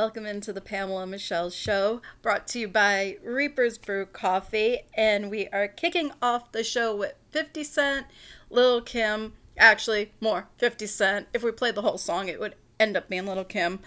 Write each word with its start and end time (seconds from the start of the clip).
Welcome 0.00 0.26
into 0.26 0.52
the 0.52 0.60
Pamela 0.60 1.08
Michelle 1.08 1.50
Show, 1.50 2.02
brought 2.22 2.46
to 2.48 2.60
you 2.60 2.68
by 2.68 3.16
Reaper's 3.20 3.78
Brew 3.78 4.06
Coffee. 4.06 4.82
And 4.94 5.28
we 5.28 5.48
are 5.48 5.66
kicking 5.66 6.12
off 6.22 6.52
the 6.52 6.62
show 6.62 6.94
with 6.94 7.14
50 7.30 7.64
Cent, 7.64 8.06
Lil 8.48 8.80
Kim, 8.80 9.32
actually, 9.56 10.12
more 10.20 10.46
50 10.56 10.86
Cent. 10.86 11.26
If 11.34 11.42
we 11.42 11.50
played 11.50 11.74
the 11.74 11.82
whole 11.82 11.98
song, 11.98 12.28
it 12.28 12.38
would 12.38 12.54
end 12.78 12.96
up 12.96 13.08
being 13.08 13.26
Lil 13.26 13.42
Kim. 13.42 13.80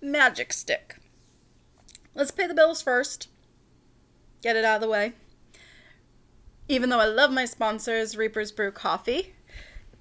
Magic 0.00 0.50
Stick. 0.50 0.96
Let's 2.14 2.30
pay 2.30 2.46
the 2.46 2.54
bills 2.54 2.80
first, 2.80 3.28
get 4.40 4.56
it 4.56 4.64
out 4.64 4.76
of 4.76 4.80
the 4.80 4.88
way. 4.88 5.12
Even 6.68 6.88
though 6.88 7.00
I 7.00 7.04
love 7.04 7.30
my 7.30 7.44
sponsors, 7.44 8.16
Reaper's 8.16 8.50
Brew 8.50 8.70
Coffee, 8.72 9.34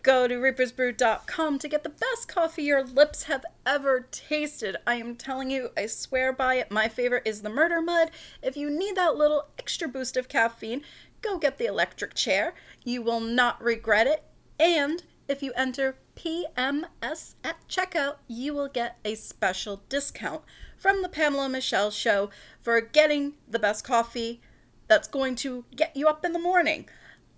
Go 0.03 0.27
to 0.27 0.35
reapersbrew.com 0.35 1.59
to 1.59 1.67
get 1.67 1.83
the 1.83 1.89
best 1.89 2.27
coffee 2.27 2.63
your 2.63 2.83
lips 2.83 3.23
have 3.23 3.45
ever 3.65 4.07
tasted. 4.11 4.77
I 4.85 4.95
am 4.95 5.15
telling 5.15 5.51
you, 5.51 5.70
I 5.75 5.87
swear 5.87 6.31
by 6.31 6.55
it. 6.55 6.71
My 6.71 6.87
favorite 6.87 7.23
is 7.25 7.41
the 7.41 7.49
Murder 7.49 7.81
Mud. 7.81 8.11
If 8.41 8.55
you 8.55 8.70
need 8.70 8.95
that 8.95 9.17
little 9.17 9.48
extra 9.59 9.87
boost 9.87 10.15
of 10.15 10.29
caffeine, 10.29 10.84
go 11.21 11.37
get 11.37 11.57
the 11.57 11.65
electric 11.65 12.13
chair. 12.13 12.54
You 12.85 13.01
will 13.01 13.20
not 13.20 13.62
regret 13.62 14.07
it. 14.07 14.23
And 14.59 15.04
if 15.27 15.43
you 15.43 15.51
enter 15.55 15.98
PMS 16.15 17.35
at 17.43 17.67
checkout, 17.67 18.15
you 18.27 18.54
will 18.54 18.70
get 18.70 18.98
a 19.04 19.15
special 19.15 19.84
discount 19.89 20.41
from 20.77 21.01
the 21.01 21.09
Pamela 21.09 21.49
Michelle 21.49 21.91
Show 21.91 22.29
for 22.61 22.79
getting 22.79 23.34
the 23.48 23.59
best 23.59 23.84
coffee 23.84 24.41
that's 24.87 25.07
going 25.07 25.35
to 25.35 25.65
get 25.76 25.95
you 25.95 26.07
up 26.07 26.23
in 26.23 26.32
the 26.32 26.39
morning. 26.39 26.87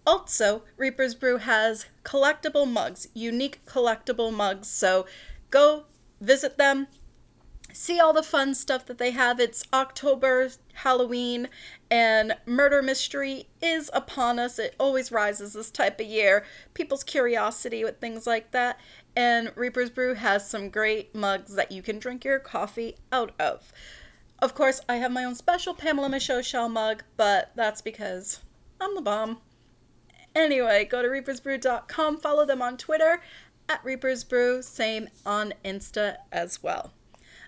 Also, 0.09 0.63
Reaper's 0.75 1.13
Brew 1.13 1.37
has 1.37 1.85
collectible 2.03 2.67
mugs, 2.67 3.09
unique 3.13 3.63
collectible 3.67 4.33
mugs. 4.33 4.67
So 4.67 5.05
go 5.51 5.83
visit 6.19 6.57
them, 6.57 6.87
see 7.73 7.99
all 7.99 8.11
the 8.11 8.23
fun 8.23 8.55
stuff 8.55 8.87
that 8.87 8.97
they 8.97 9.11
have. 9.11 9.39
It's 9.39 9.63
October, 9.71 10.49
Halloween, 10.73 11.47
and 11.91 12.35
murder 12.47 12.81
mystery 12.81 13.49
is 13.61 13.91
upon 13.93 14.39
us. 14.39 14.57
It 14.57 14.73
always 14.79 15.11
rises 15.11 15.53
this 15.53 15.69
type 15.69 15.99
of 15.99 16.07
year. 16.07 16.43
People's 16.73 17.03
curiosity 17.03 17.83
with 17.83 17.99
things 17.99 18.25
like 18.25 18.49
that. 18.49 18.79
And 19.15 19.51
Reaper's 19.55 19.91
Brew 19.91 20.15
has 20.15 20.49
some 20.49 20.71
great 20.71 21.13
mugs 21.13 21.53
that 21.53 21.71
you 21.71 21.83
can 21.83 21.99
drink 21.99 22.25
your 22.25 22.39
coffee 22.39 22.95
out 23.11 23.39
of. 23.39 23.71
Of 24.39 24.55
course, 24.55 24.81
I 24.89 24.95
have 24.95 25.11
my 25.11 25.23
own 25.23 25.35
special 25.35 25.75
Pamela 25.75 26.09
Michaud 26.09 26.41
Shell 26.41 26.69
mug, 26.69 27.03
but 27.15 27.51
that's 27.55 27.83
because 27.83 28.39
I'm 28.81 28.95
the 28.95 29.01
bomb. 29.01 29.41
Anyway, 30.35 30.85
go 30.85 31.01
to 31.01 31.07
reapersbrew.com, 31.07 32.17
follow 32.17 32.45
them 32.45 32.61
on 32.61 32.77
Twitter 32.77 33.21
at 33.67 33.83
reapersbrew, 33.83 34.63
same 34.63 35.09
on 35.25 35.53
Insta 35.63 36.17
as 36.31 36.63
well. 36.63 36.93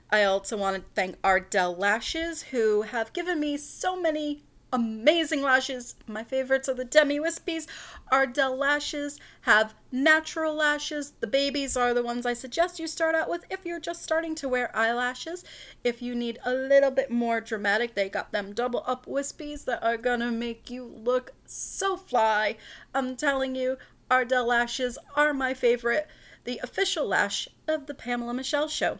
I 0.10 0.24
also 0.24 0.58
want 0.58 0.76
to 0.76 0.84
thank 0.94 1.18
Ardell 1.24 1.76
Lashes, 1.76 2.44
who 2.44 2.82
have 2.82 3.14
given 3.14 3.40
me 3.40 3.56
so 3.58 4.00
many 4.00 4.44
amazing 4.74 5.42
lashes. 5.42 5.96
My 6.08 6.24
favorites 6.24 6.70
are 6.70 6.74
the 6.74 6.86
Demi 6.86 7.20
Wispies. 7.20 7.68
Ardell 8.12 8.56
lashes 8.56 9.20
have 9.42 9.74
natural 9.92 10.56
lashes. 10.56 11.14
The 11.20 11.28
babies 11.28 11.76
are 11.76 11.94
the 11.94 12.04
ones 12.04 12.26
I 12.26 12.34
suggest 12.34 12.80
you 12.80 12.88
start 12.88 13.16
out 13.16 13.30
with 13.30 13.46
if 13.50 13.66
you're 13.66 13.80
just 13.80 14.04
starting 14.04 14.36
to 14.36 14.50
wear 14.50 14.76
eyelashes. 14.76 15.44
If 15.84 16.02
you 16.02 16.16
need 16.16 16.40
a 16.46 16.54
little 16.54 16.92
bit 16.92 17.12
more 17.12 17.42
dramatic, 17.42 17.96
they 17.96 18.10
got 18.10 18.32
them 18.32 18.54
double 18.54 18.84
up 18.86 19.06
wispies 19.06 19.66
that 19.66 19.84
are 19.84 19.98
gonna 19.98 20.32
make 20.32 20.70
you 20.70 20.86
look 20.86 21.34
so 21.46 21.98
fly. 21.98 22.58
I'm 22.94 23.16
telling 23.16 23.56
you, 23.56 23.78
Ardell 24.10 24.46
lashes 24.46 24.98
are 25.16 25.34
my 25.34 25.54
favorite, 25.54 26.08
the 26.44 26.60
official 26.64 27.06
lash 27.06 27.48
of 27.68 27.88
the 27.88 27.94
Pamela 27.94 28.34
Michelle 28.34 28.68
Show. 28.68 29.00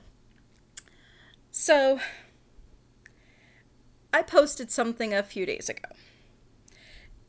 So, 1.52 2.00
I 4.14 4.22
posted 4.22 4.72
something 4.72 5.14
a 5.14 5.24
few 5.24 5.46
days 5.46 5.70
ago. 5.70 5.90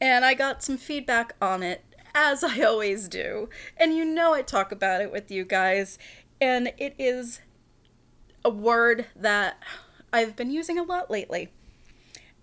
And 0.00 0.24
I 0.24 0.34
got 0.34 0.62
some 0.62 0.76
feedback 0.76 1.34
on 1.40 1.62
it, 1.62 1.84
as 2.14 2.42
I 2.42 2.60
always 2.62 3.08
do. 3.08 3.48
And 3.76 3.96
you 3.96 4.04
know 4.04 4.34
I 4.34 4.42
talk 4.42 4.72
about 4.72 5.00
it 5.00 5.12
with 5.12 5.30
you 5.30 5.44
guys. 5.44 5.98
And 6.40 6.72
it 6.76 6.94
is 6.98 7.40
a 8.44 8.50
word 8.50 9.06
that 9.14 9.62
I've 10.12 10.34
been 10.34 10.50
using 10.50 10.78
a 10.78 10.82
lot 10.82 11.10
lately. 11.10 11.50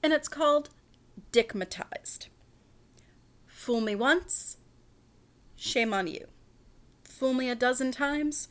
And 0.02 0.14
it's 0.14 0.30
called 0.30 0.70
dickmatized. 1.32 2.28
Fool 3.46 3.82
me 3.82 3.94
once, 3.94 4.58
shame 5.56 5.94
on 5.94 6.08
you. 6.08 6.28
Fool 7.04 7.34
me 7.34 7.50
a 7.50 7.56
dozen 7.56 7.92
times, 7.92 8.48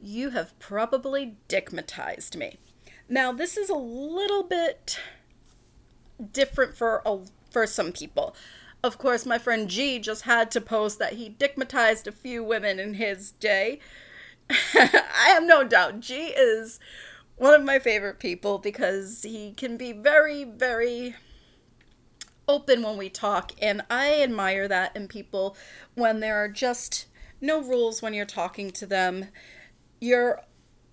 you 0.00 0.30
have 0.30 0.56
probably 0.60 1.36
dickmatized 1.48 2.36
me. 2.36 2.58
Now, 3.12 3.32
this 3.32 3.56
is 3.56 3.68
a 3.68 3.74
little 3.74 4.44
bit 4.44 5.00
different 6.32 6.76
for 6.76 7.02
a, 7.04 7.18
for 7.50 7.66
some 7.66 7.90
people. 7.90 8.36
Of 8.84 8.98
course, 8.98 9.26
my 9.26 9.36
friend 9.36 9.68
G 9.68 9.98
just 9.98 10.22
had 10.22 10.52
to 10.52 10.60
post 10.60 11.00
that 11.00 11.14
he 11.14 11.28
dickmatized 11.28 12.06
a 12.06 12.12
few 12.12 12.44
women 12.44 12.78
in 12.78 12.94
his 12.94 13.32
day. 13.32 13.80
I 14.48 15.32
have 15.34 15.42
no 15.42 15.64
doubt 15.64 15.98
G 15.98 16.26
is 16.28 16.78
one 17.36 17.52
of 17.52 17.64
my 17.64 17.80
favorite 17.80 18.20
people 18.20 18.58
because 18.58 19.24
he 19.24 19.54
can 19.54 19.76
be 19.76 19.90
very, 19.90 20.44
very 20.44 21.16
open 22.46 22.82
when 22.82 22.96
we 22.96 23.10
talk, 23.10 23.52
and 23.60 23.82
I 23.90 24.22
admire 24.22 24.68
that 24.68 24.94
in 24.94 25.08
people 25.08 25.56
when 25.94 26.20
there 26.20 26.36
are 26.36 26.48
just 26.48 27.06
no 27.40 27.60
rules 27.60 28.02
when 28.02 28.14
you're 28.14 28.24
talking 28.24 28.70
to 28.70 28.86
them. 28.86 29.26
You're 30.00 30.42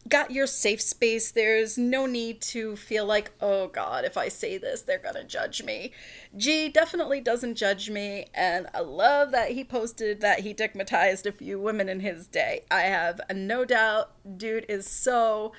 got 0.07 0.31
your 0.31 0.47
safe 0.47 0.81
space. 0.81 1.31
There's 1.31 1.77
no 1.77 2.05
need 2.05 2.41
to 2.41 2.75
feel 2.75 3.05
like, 3.05 3.31
oh 3.41 3.67
God, 3.67 4.05
if 4.05 4.17
I 4.17 4.27
say 4.27 4.57
this, 4.57 4.81
they're 4.81 4.97
gonna 4.97 5.23
judge 5.23 5.63
me. 5.63 5.91
G 6.35 6.69
definitely 6.69 7.21
doesn't 7.21 7.55
judge 7.55 7.89
me, 7.89 8.27
and 8.33 8.67
I 8.73 8.81
love 8.81 9.31
that 9.31 9.51
he 9.51 9.63
posted 9.63 10.21
that 10.21 10.41
he 10.41 10.53
dickmatized 10.53 11.25
a 11.25 11.31
few 11.31 11.59
women 11.59 11.89
in 11.89 11.99
his 11.99 12.27
day. 12.27 12.63
I 12.69 12.81
have 12.81 13.21
no 13.33 13.65
doubt, 13.65 14.11
dude 14.37 14.65
is 14.69 14.87
so 14.87 15.53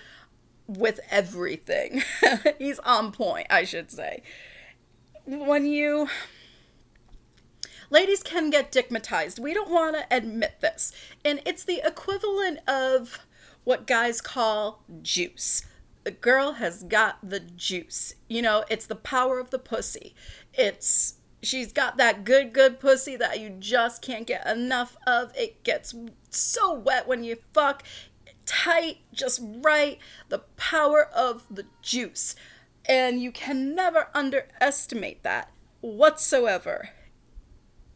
with 0.69 1.01
everything. 1.11 2.03
He's 2.59 2.79
on 2.81 3.11
point, 3.11 3.47
I 3.51 3.65
should 3.65 3.91
say. 3.91 4.23
When 5.25 5.67
you. 5.67 6.09
Ladies 7.91 8.23
can 8.23 8.51
get 8.51 8.71
dickmatized. 8.71 9.39
We 9.39 9.55
don't 9.55 9.71
want 9.71 9.97
to 9.97 10.05
admit 10.15 10.61
this. 10.61 10.93
And 11.25 11.41
it's 11.47 11.65
the 11.65 11.81
equivalent 11.83 12.59
of 12.69 13.19
what 13.65 13.87
guys 13.87 14.21
call 14.21 14.83
juice. 15.03 15.63
The 16.05 16.11
girl 16.11 16.53
has 16.53 16.83
got 16.85 17.19
the 17.23 17.41
juice. 17.41 18.15
You 18.29 18.43
know, 18.43 18.65
it's 18.71 18.87
the 18.87 18.97
power 18.97 19.39
of 19.39 19.51
the 19.51 19.59
pussy. 19.59 20.15
It's 20.55 21.15
she's 21.43 21.73
got 21.73 21.97
that 21.99 22.25
good 22.25 22.53
good 22.53 22.81
pussy 22.81 23.17
that 23.17 23.41
you 23.41 23.51
just 23.51 24.03
can't 24.03 24.27
get 24.27 24.47
enough 24.47 24.97
of. 25.07 25.33
It 25.37 25.63
gets 25.65 25.95
so 26.31 26.73
wet 26.73 27.07
when 27.07 27.25
you 27.25 27.37
fuck, 27.53 27.83
tight, 28.47 28.99
just 29.13 29.41
right. 29.43 29.99
The 30.29 30.41
power 30.57 31.05
of 31.15 31.45
the 31.51 31.67
juice. 31.83 32.35
And 32.87 33.21
you 33.21 33.31
can 33.31 33.75
never 33.75 34.09
underestimate 34.15 35.23
that 35.23 35.51
whatsoever. 35.81 36.91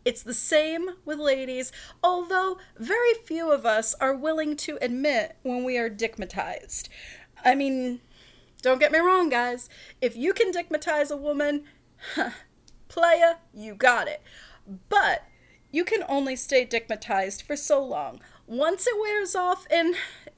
It's 0.04 0.22
the 0.22 0.34
same 0.34 0.90
with 1.04 1.18
ladies, 1.18 1.70
although 2.02 2.58
very 2.76 3.14
few 3.24 3.52
of 3.52 3.64
us 3.64 3.94
are 4.00 4.14
willing 4.14 4.56
to 4.56 4.78
admit 4.82 5.36
when 5.42 5.64
we 5.64 5.78
are 5.78 5.88
dickmatized. 5.88 6.88
I 7.44 7.54
mean, 7.54 8.00
don't 8.62 8.80
get 8.80 8.92
me 8.92 8.98
wrong, 8.98 9.28
guys. 9.28 9.68
If 10.00 10.16
you 10.16 10.32
can 10.32 10.52
dickmatize 10.52 11.10
a 11.10 11.16
woman, 11.16 11.64
playa, 12.88 13.36
you 13.54 13.74
got 13.74 14.08
it. 14.08 14.22
But 14.88 15.24
you 15.70 15.84
can 15.84 16.04
only 16.08 16.36
stay 16.36 16.66
dickmatized 16.66 17.42
for 17.42 17.56
so 17.56 17.84
long. 17.84 18.20
Once 18.46 18.86
it 18.86 18.98
wears 19.00 19.34
off, 19.34 19.66
and 19.70 19.94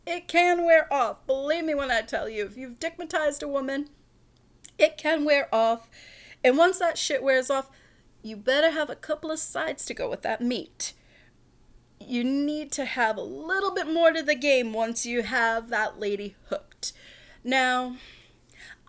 it 0.07 0.29
can 0.29 0.65
wear 0.65 0.93
off, 0.93 1.27
believe 1.27 1.65
me 1.65 1.75
when 1.75 1.91
I 1.91 2.03
tell 2.03 2.29
you, 2.29 2.47
if 2.47 2.57
you've 2.57 2.79
dickmatized 2.79 3.43
a 3.43 3.49
woman, 3.49 3.89
it 4.79 4.97
can 4.97 5.25
wear 5.25 5.53
off. 5.55 5.89
And 6.43 6.59
once 6.59 6.79
that 6.79 6.99
shit 6.99 7.23
wears 7.23 7.51
off, 7.51 7.71
you 8.25 8.39
better 8.39 8.71
have 8.71 8.89
a 8.89 8.97
couple 8.97 9.31
of 9.31 9.39
sides 9.39 9.85
to 9.85 9.93
go 9.93 10.09
with 10.09 10.23
that 10.23 10.41
meat. 10.41 10.95
You 12.01 12.25
need 12.25 12.73
to 12.73 12.87
have 12.87 13.19
a 13.19 13.23
little 13.23 13.73
bit 13.73 13.87
more 13.87 14.13
to 14.13 14.23
the 14.23 14.35
game 14.35 14.73
once 14.73 15.05
you 15.05 15.23
have 15.23 15.69
that 15.69 16.01
lady 16.01 16.35
hooked. 16.49 16.95
Now, 17.45 17.97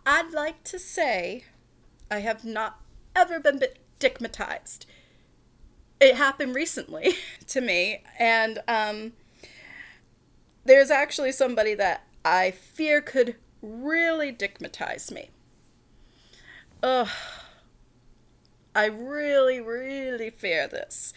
I'd 0.05 0.31
like 0.31 0.63
to 0.63 0.79
say 0.79 1.43
I 2.09 2.19
have 2.19 2.45
not 2.45 2.79
ever 3.13 3.41
been 3.41 3.61
dickmatized. 3.99 4.85
It 5.99 6.15
happened 6.15 6.55
recently 6.55 7.15
to 7.47 7.59
me, 7.59 8.03
and 8.17 8.59
um, 8.69 9.13
there's 10.63 10.89
actually 10.89 11.33
somebody 11.33 11.73
that 11.73 12.07
I 12.23 12.51
fear 12.51 13.01
could 13.01 13.35
really 13.61 14.31
dickmatize 14.31 15.11
me. 15.11 15.29
Ugh 16.81 17.09
I 18.75 18.85
really, 18.85 19.61
really 19.61 20.29
fear 20.29 20.67
this. 20.67 21.13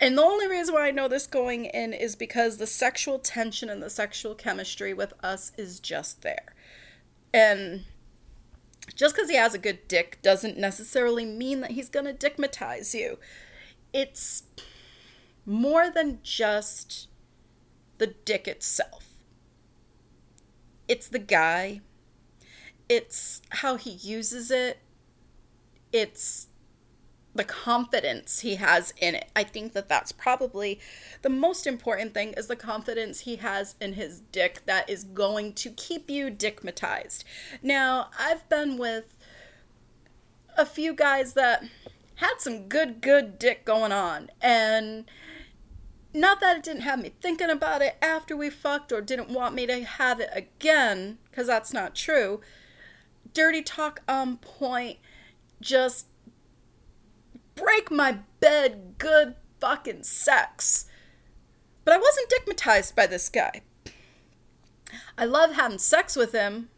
And 0.00 0.16
the 0.16 0.22
only 0.22 0.48
reason 0.48 0.74
why 0.74 0.88
I 0.88 0.90
know 0.90 1.06
this 1.06 1.26
going 1.26 1.66
in 1.66 1.92
is 1.92 2.16
because 2.16 2.56
the 2.56 2.66
sexual 2.66 3.18
tension 3.18 3.68
and 3.68 3.82
the 3.82 3.90
sexual 3.90 4.34
chemistry 4.34 4.94
with 4.94 5.12
us 5.22 5.52
is 5.58 5.80
just 5.80 6.22
there. 6.22 6.54
And 7.34 7.84
just 8.94 9.14
because 9.14 9.28
he 9.28 9.36
has 9.36 9.54
a 9.54 9.58
good 9.58 9.86
dick 9.88 10.18
doesn't 10.22 10.56
necessarily 10.56 11.24
mean 11.24 11.60
that 11.60 11.72
he's 11.72 11.88
going 11.88 12.06
to 12.06 12.14
dickmatize 12.14 12.94
you. 12.94 13.18
It's 13.92 14.44
more 15.44 15.90
than 15.90 16.20
just 16.22 17.08
the 17.98 18.08
dick 18.08 18.46
itself, 18.46 19.06
it's 20.86 21.08
the 21.08 21.18
guy, 21.18 21.80
it's 22.88 23.42
how 23.50 23.76
he 23.76 23.90
uses 23.90 24.50
it, 24.50 24.78
it's 25.92 26.47
the 27.34 27.44
confidence 27.44 28.40
he 28.40 28.56
has 28.56 28.92
in 28.96 29.14
it. 29.14 29.30
I 29.36 29.44
think 29.44 29.72
that 29.74 29.88
that's 29.88 30.12
probably 30.12 30.80
the 31.22 31.28
most 31.28 31.66
important 31.66 32.14
thing 32.14 32.32
is 32.32 32.46
the 32.46 32.56
confidence 32.56 33.20
he 33.20 33.36
has 33.36 33.74
in 33.80 33.94
his 33.94 34.20
dick 34.32 34.62
that 34.66 34.88
is 34.88 35.04
going 35.04 35.52
to 35.54 35.70
keep 35.70 36.10
you 36.10 36.30
dickmatized. 36.30 37.24
Now, 37.62 38.08
I've 38.18 38.48
been 38.48 38.76
with 38.76 39.14
a 40.56 40.66
few 40.66 40.92
guys 40.92 41.34
that 41.34 41.64
had 42.16 42.34
some 42.38 42.66
good 42.66 43.00
good 43.00 43.38
dick 43.38 43.64
going 43.64 43.92
on 43.92 44.28
and 44.42 45.04
not 46.12 46.40
that 46.40 46.56
it 46.56 46.62
didn't 46.64 46.82
have 46.82 47.00
me 47.00 47.12
thinking 47.20 47.50
about 47.50 47.80
it 47.80 47.96
after 48.02 48.36
we 48.36 48.50
fucked 48.50 48.90
or 48.90 49.00
didn't 49.00 49.30
want 49.30 49.54
me 49.54 49.66
to 49.66 49.84
have 49.84 50.18
it 50.18 50.30
again 50.32 51.18
cuz 51.30 51.46
that's 51.46 51.72
not 51.72 51.94
true. 51.94 52.40
Dirty 53.32 53.62
talk 53.62 54.02
on 54.08 54.38
point 54.38 54.98
just 55.60 56.07
break 57.58 57.90
my 57.90 58.18
bed 58.40 58.94
good 58.98 59.34
fucking 59.60 60.04
sex. 60.04 60.86
But 61.84 61.94
I 61.94 61.98
wasn't 61.98 62.30
dickmatized 62.30 62.94
by 62.94 63.06
this 63.06 63.28
guy. 63.28 63.62
I 65.16 65.24
love 65.24 65.52
having 65.52 65.78
sex 65.78 66.16
with 66.16 66.32
him, 66.32 66.70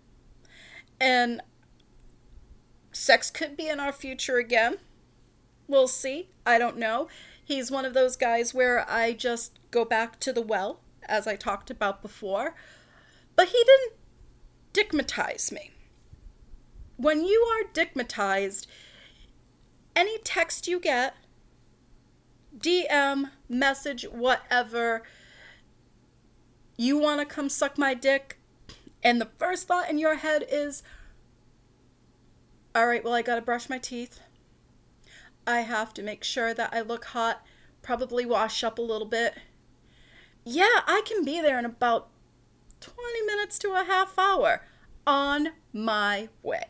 and 1.00 1.42
sex 2.92 3.30
could 3.30 3.56
be 3.56 3.68
in 3.68 3.80
our 3.80 3.92
future 3.92 4.38
again. 4.38 4.78
We'll 5.68 5.88
see. 5.88 6.30
I 6.44 6.58
don't 6.58 6.76
know. 6.76 7.08
He's 7.44 7.70
one 7.70 7.84
of 7.84 7.94
those 7.94 8.16
guys 8.16 8.54
where 8.54 8.88
I 8.90 9.12
just 9.12 9.58
go 9.70 9.84
back 9.84 10.18
to 10.20 10.32
the 10.32 10.42
well, 10.42 10.80
as 11.08 11.26
I 11.26 11.36
talked 11.36 11.70
about 11.70 12.02
before. 12.02 12.54
But 13.36 13.48
he 13.48 13.64
didn't 13.64 13.92
dickmatize 14.72 15.52
me. 15.52 15.70
When 16.96 17.24
you 17.24 17.40
are 17.52 17.72
dickmatized, 17.72 18.66
any 19.94 20.18
text 20.18 20.68
you 20.68 20.80
get, 20.80 21.14
DM, 22.56 23.30
message, 23.48 24.04
whatever, 24.04 25.02
you 26.76 26.96
want 26.98 27.20
to 27.20 27.26
come 27.26 27.48
suck 27.48 27.76
my 27.78 27.94
dick, 27.94 28.38
and 29.02 29.20
the 29.20 29.28
first 29.38 29.68
thought 29.68 29.90
in 29.90 29.98
your 29.98 30.16
head 30.16 30.44
is, 30.50 30.82
all 32.74 32.86
right, 32.86 33.02
well, 33.02 33.14
I 33.14 33.22
got 33.22 33.36
to 33.36 33.42
brush 33.42 33.68
my 33.68 33.78
teeth. 33.78 34.20
I 35.46 35.60
have 35.60 35.92
to 35.94 36.02
make 36.02 36.22
sure 36.22 36.54
that 36.54 36.72
I 36.72 36.80
look 36.80 37.06
hot, 37.06 37.44
probably 37.82 38.24
wash 38.24 38.62
up 38.62 38.78
a 38.78 38.82
little 38.82 39.06
bit. 39.06 39.34
Yeah, 40.44 40.80
I 40.86 41.02
can 41.04 41.24
be 41.24 41.40
there 41.40 41.58
in 41.58 41.64
about 41.64 42.08
20 42.80 43.26
minutes 43.26 43.58
to 43.60 43.72
a 43.72 43.84
half 43.84 44.18
hour 44.18 44.62
on 45.06 45.48
my 45.72 46.28
way. 46.42 46.66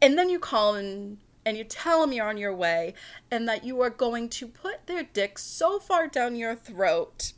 And 0.00 0.18
then 0.18 0.28
you 0.30 0.38
call 0.38 0.74
and 0.74 1.18
and 1.44 1.56
you 1.56 1.64
tell 1.64 2.00
them 2.00 2.12
you're 2.12 2.28
on 2.28 2.36
your 2.36 2.54
way 2.54 2.94
and 3.30 3.48
that 3.48 3.64
you 3.64 3.80
are 3.80 3.90
going 3.90 4.28
to 4.28 4.46
put 4.46 4.86
their 4.86 5.02
dick 5.02 5.38
so 5.38 5.78
far 5.78 6.06
down 6.06 6.36
your 6.36 6.54
throat, 6.54 7.32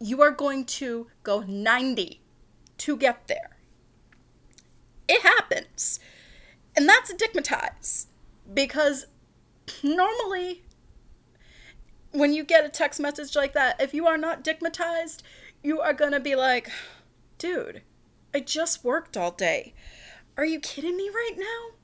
you 0.00 0.20
are 0.20 0.30
going 0.30 0.64
to 0.64 1.06
go 1.22 1.40
90 1.40 2.20
to 2.78 2.96
get 2.96 3.26
there. 3.28 3.56
It 5.08 5.22
happens. 5.22 6.00
And 6.76 6.88
that's 6.88 7.12
dickmatize 7.12 8.06
because 8.52 9.06
normally 9.82 10.62
when 12.12 12.32
you 12.32 12.44
get 12.44 12.64
a 12.64 12.68
text 12.68 13.00
message 13.00 13.36
like 13.36 13.54
that, 13.54 13.80
if 13.80 13.94
you 13.94 14.06
are 14.06 14.18
not 14.18 14.44
dickmatized, 14.44 15.22
you 15.62 15.80
are 15.80 15.92
going 15.92 16.12
to 16.12 16.20
be 16.20 16.34
like, 16.34 16.70
dude, 17.38 17.82
I 18.34 18.40
just 18.40 18.84
worked 18.84 19.16
all 19.16 19.30
day. 19.30 19.74
Are 20.36 20.44
you 20.44 20.60
kidding 20.60 20.96
me 20.96 21.08
right 21.08 21.36
now? 21.36 21.76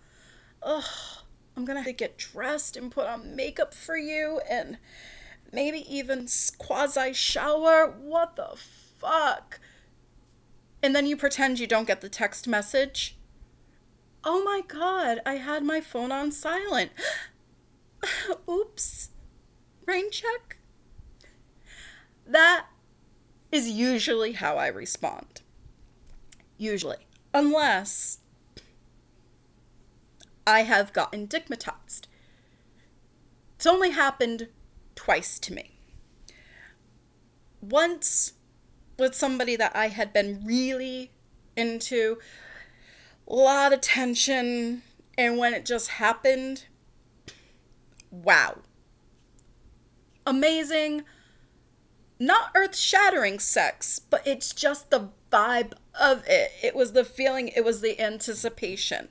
Ugh, 0.63 0.85
I'm 1.57 1.65
gonna 1.65 1.81
have 1.81 1.87
to 1.87 1.93
get 1.93 2.19
dressed 2.19 2.77
and 2.77 2.91
put 2.91 3.07
on 3.07 3.35
makeup 3.35 3.75
for 3.75 3.97
you 3.97 4.41
and 4.49 4.79
maybe 5.53 5.85
even 5.93 6.29
quasi 6.59 7.13
shower. 7.13 7.95
What 7.99 8.37
the 8.37 8.57
fuck? 8.99 9.61
And 10.83 10.95
then 10.95 11.07
you 11.07 11.17
pretend 11.17 11.59
you 11.59 11.67
don't 11.67 11.87
get 11.87 12.01
the 12.01 12.09
text 12.09 12.47
message. 12.47 13.17
Oh 14.25 14.43
my 14.43 14.63
god, 14.67 15.21
I 15.25 15.35
had 15.35 15.65
my 15.65 15.81
phone 15.81 16.13
on 16.13 16.33
silent. 16.33 16.93
Oops. 18.49 19.11
Rain 19.87 20.11
check? 20.11 20.59
That 22.27 22.67
is 23.51 23.69
usually 23.69 24.33
how 24.33 24.57
I 24.57 24.67
respond. 24.67 25.41
Usually. 26.59 27.07
Unless 27.33 28.19
I 30.49 30.63
have 30.63 30.95
gotten 30.95 31.29
dickmatized. 31.29 32.07
It's 33.57 33.67
only 33.67 33.91
happened 33.91 34.49
twice 34.95 35.39
to 35.41 35.53
me. 35.53 35.79
Once 37.61 38.33
with 38.99 39.15
somebody 39.15 39.57
that 39.57 39.77
I 39.77 39.89
had 39.89 40.11
been 40.15 40.43
really 40.47 41.11
into, 41.55 42.17
a 43.29 43.35
lot 43.35 43.75
of 43.75 43.83
tension, 43.83 44.81
and 45.19 45.37
when 45.37 45.53
it 45.53 45.67
just 45.67 45.89
happened, 45.89 46.65
wow. 48.11 48.61
Amazing, 50.27 51.03
not 52.19 52.53
earth 52.55 52.75
shattering 52.75 53.39
sex, 53.39 53.99
but 53.99 54.27
it's 54.27 54.55
just 54.55 54.89
the 54.89 55.11
vibe 55.31 55.75
of 56.01 56.25
it. 56.27 56.53
It 56.63 56.75
was 56.75 56.93
the 56.93 57.05
feeling, 57.05 57.49
it 57.49 57.67
was 57.67 57.83
the 57.83 58.01
anticipation 58.01 59.11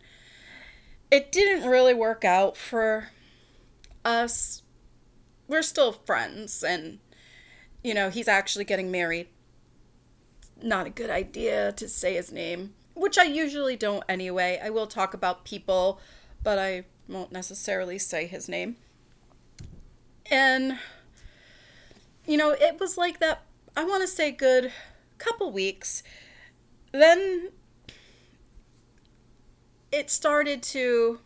it 1.12 1.32
didn't 1.32 1.70
really 1.70 1.94
work 1.94 2.26
out 2.26 2.58
for 2.58 3.10
us. 4.04 4.62
We're 5.48 5.62
still 5.62 5.94
friends, 5.94 6.64
and, 6.64 7.00
you 7.84 7.94
know, 7.94 8.10
he's 8.10 8.28
actually 8.28 8.66
getting 8.66 8.92
married. 8.92 9.28
Not 10.62 10.88
a 10.88 10.90
good 10.90 11.10
idea 11.10 11.72
to 11.74 11.88
say 11.88 12.16
his 12.16 12.32
name, 12.32 12.74
which 12.96 13.18
I 13.18 13.24
usually 13.24 13.76
don't 13.76 14.04
anyway. 14.10 14.60
I 14.62 14.70
will 14.70 14.88
talk 14.88 15.14
about 15.14 15.46
people, 15.46 16.02
but 16.44 16.60
I 16.60 16.86
won't 17.08 17.32
necessarily 17.32 17.98
say 17.98 18.28
his 18.28 18.50
name. 18.50 18.76
And, 20.30 20.80
you 22.26 22.36
know, 22.36 22.52
it 22.52 22.80
was 22.80 22.98
like 22.98 23.20
that, 23.20 23.44
I 23.78 23.86
want 23.86 24.02
to 24.02 24.08
say, 24.08 24.32
good 24.32 24.74
couple 25.18 25.52
weeks. 25.52 26.04
Then 26.92 27.50
it 29.98 30.12
started 30.12 30.62
to 30.62 31.20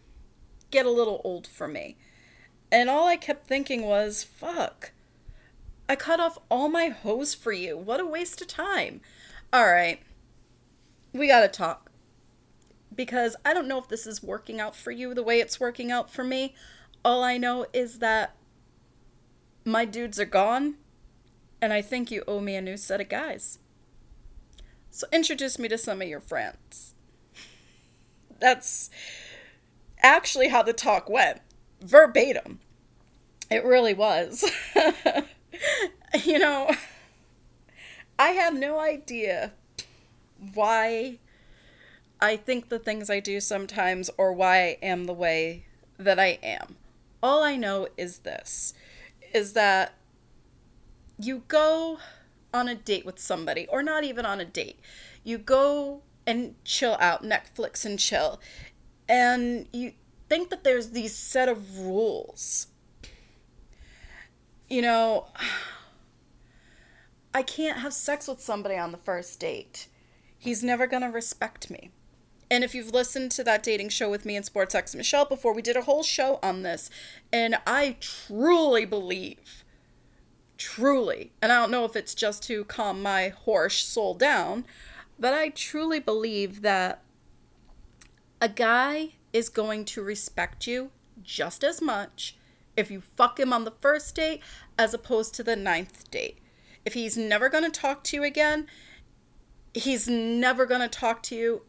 get 0.72 0.86
a 0.86 0.92
little 0.92 1.22
old 1.24 1.46
for 1.46 1.68
me. 1.68 1.98
And 2.72 2.90
all 2.90 3.06
I 3.06 3.18
kept 3.18 3.48
thinking 3.48 3.84
was, 3.84 4.24
fuck. 4.24 4.92
I 5.90 5.98
cut 5.98 6.22
off 6.22 6.38
all 6.50 6.70
my 6.70 6.88
hose 6.88 7.34
for 7.34 7.52
you. 7.52 7.78
What 7.78 8.00
a 8.00 8.06
waste 8.06 8.42
of 8.42 8.48
time. 8.48 9.02
All 9.52 9.68
right. 9.68 10.00
We 11.12 11.28
got 11.28 11.42
to 11.42 11.50
talk. 11.50 11.92
Because 12.96 13.36
I 13.44 13.54
don't 13.54 13.68
know 13.68 13.78
if 13.78 13.90
this 13.90 14.08
is 14.08 14.24
working 14.24 14.62
out 14.62 14.76
for 14.76 14.92
you 14.92 15.14
the 15.14 15.24
way 15.24 15.40
it's 15.40 15.60
working 15.60 15.92
out 15.92 16.10
for 16.10 16.24
me. 16.24 16.56
All 17.04 17.24
I 17.24 17.38
know 17.38 17.66
is 17.74 18.00
that 18.00 18.36
my 19.66 19.86
dudes 19.86 20.20
are 20.20 20.26
gone, 20.26 20.76
and 21.62 21.74
I 21.74 21.82
think 21.82 22.10
you 22.10 22.24
owe 22.28 22.40
me 22.40 22.56
a 22.56 22.62
new 22.62 22.78
set 22.78 23.02
of 23.02 23.10
guys. 23.10 23.60
So 24.90 25.08
introduce 25.12 25.60
me 25.60 25.68
to 25.70 25.78
some 25.78 26.02
of 26.02 26.08
your 26.08 26.20
friends 26.20 26.94
that's 28.42 28.90
actually 30.02 30.50
how 30.50 30.64
the 30.64 30.74
talk 30.74 31.10
went 31.10 31.40
verbatim. 31.82 32.60
It 33.50 33.64
really 33.64 33.94
was. 33.94 34.50
you 36.24 36.40
know, 36.40 36.72
I 38.18 38.30
have 38.30 38.54
no 38.54 38.80
idea 38.80 39.52
why 40.54 41.20
I 42.20 42.38
think 42.38 42.70
the 42.70 42.80
things 42.80 43.10
I 43.10 43.20
do 43.20 43.40
sometimes 43.40 44.10
or 44.18 44.34
why 44.34 44.58
I 44.58 44.78
am 44.82 45.06
the 45.06 45.14
way 45.14 45.66
that 45.98 46.20
I 46.20 46.40
am. 46.44 46.76
All 47.24 47.44
I 47.44 47.56
know 47.56 47.88
is 47.98 48.20
this 48.20 48.74
is 49.34 49.54
that 49.54 49.94
you 51.20 51.44
go 51.48 52.00
on 52.54 52.68
a 52.68 52.76
date 52.76 53.06
with 53.06 53.20
somebody, 53.20 53.68
or 53.68 53.82
not 53.82 54.04
even 54.04 54.26
on 54.26 54.40
a 54.40 54.46
date. 54.46 54.80
You 55.24 55.38
go 55.38 56.02
and 56.32 56.56
chill 56.66 56.98
out, 57.00 57.24
Netflix 57.24 57.86
and 57.86 58.00
chill. 58.00 58.40
And 59.08 59.68
you 59.72 59.94
think 60.30 60.50
that 60.50 60.64
there's 60.64 60.92
these 60.92 61.16
set 61.16 61.50
of 61.50 61.78
rules. 61.78 62.68
you 64.70 64.82
know, 64.82 65.28
I 67.34 67.44
can't 67.44 67.80
have 67.80 67.94
sex 67.94 68.28
with 68.28 68.42
somebody 68.42 68.76
on 68.76 68.92
the 68.92 68.98
first 68.98 69.40
date. 69.40 69.88
He's 70.38 70.64
never 70.64 70.88
going 70.88 71.04
to 71.04 71.10
respect 71.10 71.70
me. 71.70 71.92
And 72.50 72.66
if 72.66 72.76
you've 72.76 72.94
listened 72.94 73.32
to 73.32 73.44
that 73.46 73.64
dating 73.64 73.90
show 73.90 74.10
with 74.10 74.26
me 74.26 74.36
and 74.36 74.46
Sports 74.46 74.76
X 74.76 74.94
Michelle 74.94 75.24
before, 75.24 75.54
we 75.54 75.62
did 75.62 75.78
a 75.78 75.84
whole 75.84 76.04
show 76.04 76.40
on 76.44 76.64
this. 76.64 76.90
And 77.32 77.56
I 77.66 77.96
truly 78.02 78.84
believe, 78.84 79.64
truly, 80.58 81.32
and 81.42 81.52
I 81.52 81.60
don't 81.62 81.72
know 81.72 81.86
if 81.86 81.96
it's 81.96 82.14
just 82.14 82.44
to 82.44 82.66
calm 82.66 83.02
my 83.02 83.30
horse 83.30 83.78
soul 83.78 84.14
down, 84.16 84.66
but 85.22 85.36
I 85.36 85.50
truly 85.50 86.00
believe 86.00 86.64
that 86.64 87.04
a 88.42 88.50
guy 88.50 89.14
is 89.32 89.50
going 89.50 89.86
to 89.86 90.02
respect 90.02 90.66
you 90.66 90.90
just 91.22 91.64
as 91.64 91.80
much 91.80 92.36
if 92.76 92.90
you 92.90 93.02
fuck 93.02 93.40
him 93.40 93.54
on 93.54 93.64
the 93.64 93.72
first 93.72 94.16
date 94.16 94.42
as 94.80 94.96
opposed 94.96 95.36
to 95.36 95.44
the 95.44 95.56
ninth 95.56 96.10
date. 96.10 96.40
If 96.84 96.96
he's 96.96 97.16
never 97.16 97.50
going 97.50 97.64
to 97.64 97.70
talk 97.70 98.04
to 98.06 98.18
you 98.18 98.24
again, 98.24 98.66
he's 99.76 100.08
never 100.08 100.66
going 100.66 100.82
to 100.82 100.88
talk 100.88 101.22
to 101.24 101.36
you 101.36 101.62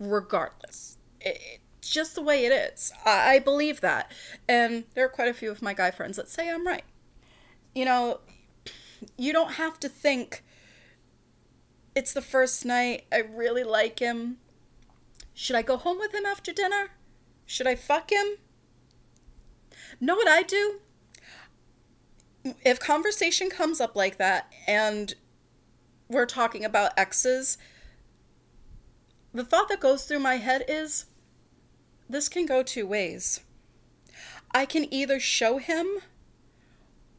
regardless. 0.00 0.98
It's 1.20 1.60
just 1.88 2.16
the 2.16 2.22
way 2.22 2.44
it 2.44 2.50
is. 2.50 2.92
I, 3.06 3.38
believe 3.38 3.80
that. 3.82 4.10
And 4.48 4.84
there 4.94 5.04
are 5.04 5.08
quite 5.08 5.28
a 5.28 5.34
few 5.34 5.52
of 5.52 5.62
my 5.62 5.72
guy 5.72 5.92
friends 5.92 6.16
that 6.16 6.28
say 6.28 6.50
I'm 6.50 6.66
right. 6.66 6.84
You 7.76 7.84
know, 7.84 8.20
you 9.16 9.32
don't 9.32 9.52
have 9.52 9.78
to 9.80 9.88
think 9.88 10.42
it's 11.94 12.12
the 12.12 12.22
first 12.22 12.64
night. 12.64 13.04
I 13.12 13.18
really 13.18 13.64
like 13.64 13.98
him. 13.98 14.38
Should 15.34 15.56
I 15.56 15.62
go 15.62 15.76
home 15.76 15.98
with 15.98 16.14
him 16.14 16.26
after 16.26 16.52
dinner? 16.52 16.90
Should 17.46 17.66
I 17.66 17.74
fuck 17.74 18.10
him? 18.10 18.36
Know 20.00 20.16
what 20.16 20.28
I 20.28 20.42
do? 20.42 20.80
If 22.64 22.80
conversation 22.80 23.50
comes 23.50 23.80
up 23.80 23.94
like 23.94 24.18
that 24.18 24.52
and 24.66 25.14
we're 26.08 26.26
talking 26.26 26.64
about 26.64 26.92
exes, 26.96 27.56
the 29.32 29.44
thought 29.44 29.68
that 29.68 29.80
goes 29.80 30.04
through 30.04 30.18
my 30.18 30.36
head 30.36 30.64
is 30.68 31.06
this 32.08 32.28
can 32.28 32.46
go 32.46 32.62
two 32.62 32.86
ways. 32.86 33.40
I 34.54 34.66
can 34.66 34.92
either 34.92 35.18
show 35.18 35.58
him 35.58 35.86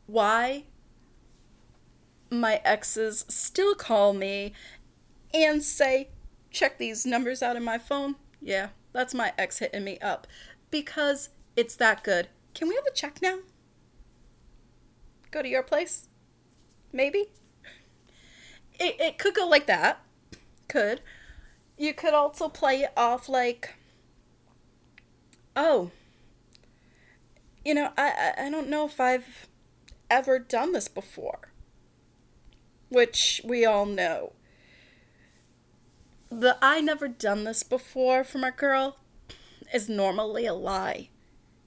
why 0.06 0.66
my 2.40 2.62
exes 2.64 3.26
still 3.28 3.76
call 3.76 4.14
me 4.14 4.54
and 5.34 5.64
say, 5.64 6.10
check 6.52 6.78
these 6.78 7.06
numbers 7.06 7.42
out 7.42 7.56
in 7.56 7.64
my 7.64 7.78
phone. 7.78 8.16
Yeah, 8.42 8.70
that's 8.92 9.14
my 9.14 9.34
ex 9.38 9.60
hitting 9.60 9.84
me 9.84 9.98
up 10.00 10.28
because 10.70 11.30
it's 11.56 11.76
that 11.78 12.04
good. 12.04 12.30
Can 12.54 12.68
we 12.68 12.76
have 12.76 12.86
a 12.86 12.92
check 12.92 13.22
now? 13.22 13.40
Go 15.32 15.42
to 15.42 15.48
your 15.48 15.64
place? 15.64 16.10
Maybe? 16.92 17.26
It, 18.80 19.00
it 19.00 19.18
could 19.18 19.34
go 19.34 19.48
like 19.48 19.66
that. 19.68 20.02
Could. 20.68 21.02
You 21.78 21.94
could 21.94 22.14
also 22.14 22.50
play 22.50 22.82
it 22.82 22.94
off 22.96 23.28
like, 23.28 23.76
oh, 25.56 25.92
you 27.66 27.74
know, 27.74 27.92
I, 27.98 28.34
I 28.38 28.50
don't 28.50 28.70
know 28.70 28.86
if 28.86 29.00
I've 29.00 29.48
ever 30.10 30.38
done 30.38 30.74
this 30.74 30.88
before. 30.88 31.53
Which 32.94 33.42
we 33.44 33.66
all 33.66 33.88
know. 33.88 34.34
The 36.30 36.58
I 36.62 36.80
never 36.80 37.08
done 37.08 37.44
this 37.44 37.64
before 37.64 38.24
from 38.24 38.44
a 38.44 38.52
girl 38.52 38.98
is 39.74 39.90
normally 39.90 40.46
a 40.46 40.54
lie. 40.54 41.10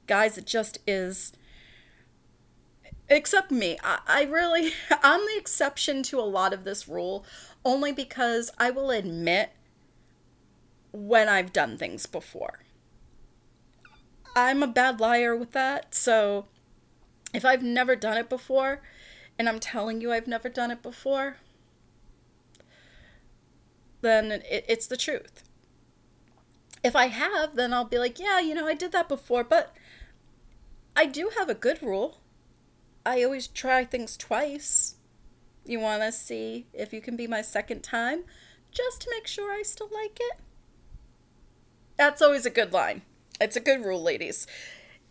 Guys, 0.06 0.38
it 0.38 0.46
just 0.46 0.78
is. 0.86 1.32
Except 3.08 3.50
me. 3.50 3.76
I, 3.82 3.98
I 4.06 4.22
really, 4.22 4.70
I'm 5.02 5.20
the 5.26 5.36
exception 5.36 6.04
to 6.04 6.20
a 6.20 6.22
lot 6.22 6.52
of 6.52 6.62
this 6.62 6.86
rule 6.86 7.24
only 7.64 7.90
because 7.90 8.52
I 8.56 8.70
will 8.70 8.92
admit 8.92 9.50
when 10.92 11.28
I've 11.28 11.52
done 11.52 11.76
things 11.76 12.06
before. 12.06 12.60
I'm 14.36 14.62
a 14.62 14.68
bad 14.68 15.00
liar 15.00 15.34
with 15.34 15.50
that, 15.52 15.92
so 15.92 16.46
if 17.34 17.44
I've 17.44 17.64
never 17.64 17.96
done 17.96 18.16
it 18.16 18.28
before 18.28 18.80
and 19.38 19.48
I'm 19.48 19.60
telling 19.60 20.00
you 20.00 20.12
I've 20.12 20.26
never 20.26 20.48
done 20.48 20.70
it 20.70 20.82
before, 20.82 21.36
then 24.00 24.30
it, 24.30 24.64
it's 24.68 24.86
the 24.86 24.96
truth. 24.96 25.42
If 26.84 26.94
I 26.94 27.06
have, 27.06 27.56
then 27.56 27.72
I'll 27.72 27.84
be 27.84 27.98
like, 27.98 28.18
yeah, 28.18 28.38
you 28.40 28.54
know, 28.54 28.66
I 28.66 28.74
did 28.74 28.92
that 28.92 29.08
before, 29.08 29.42
but 29.42 29.74
I 30.94 31.06
do 31.06 31.30
have 31.36 31.48
a 31.48 31.54
good 31.54 31.82
rule. 31.82 32.18
I 33.04 33.22
always 33.22 33.48
try 33.48 33.84
things 33.84 34.16
twice. 34.16 34.94
You 35.64 35.80
want 35.80 36.02
to 36.02 36.12
see 36.12 36.66
if 36.72 36.92
you 36.92 37.00
can 37.00 37.16
be 37.16 37.26
my 37.26 37.42
second 37.42 37.82
time, 37.82 38.24
just 38.70 39.00
to 39.02 39.10
make 39.10 39.26
sure 39.26 39.52
I 39.52 39.62
still 39.62 39.88
like 39.92 40.18
it? 40.20 40.38
That's 41.96 42.22
always 42.22 42.46
a 42.46 42.50
good 42.50 42.72
line. 42.72 43.02
It's 43.40 43.56
a 43.56 43.60
good 43.60 43.84
rule, 43.84 44.02
ladies. 44.02 44.46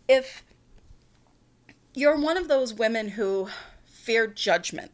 If 0.08 0.44
you're 1.94 2.18
one 2.18 2.36
of 2.36 2.48
those 2.48 2.72
women 2.72 3.10
who 3.10 3.48
fear 4.06 4.28
judgment, 4.28 4.92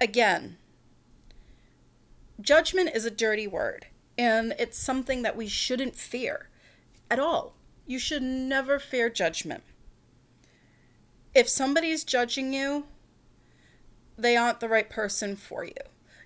again, 0.00 0.56
judgment 2.40 2.88
is 2.94 3.04
a 3.04 3.10
dirty 3.10 3.46
word, 3.46 3.88
and 4.16 4.54
it's 4.58 4.78
something 4.78 5.20
that 5.20 5.36
we 5.36 5.46
shouldn't 5.46 5.94
fear 5.94 6.48
at 7.10 7.18
all. 7.18 7.56
You 7.86 7.98
should 7.98 8.22
never 8.22 8.78
fear 8.78 9.10
judgment. 9.10 9.62
If 11.34 11.46
somebody's 11.46 12.04
judging 12.04 12.54
you, 12.54 12.86
they 14.16 14.34
aren't 14.34 14.60
the 14.60 14.68
right 14.70 14.88
person 14.88 15.36
for 15.36 15.62
you. 15.62 15.74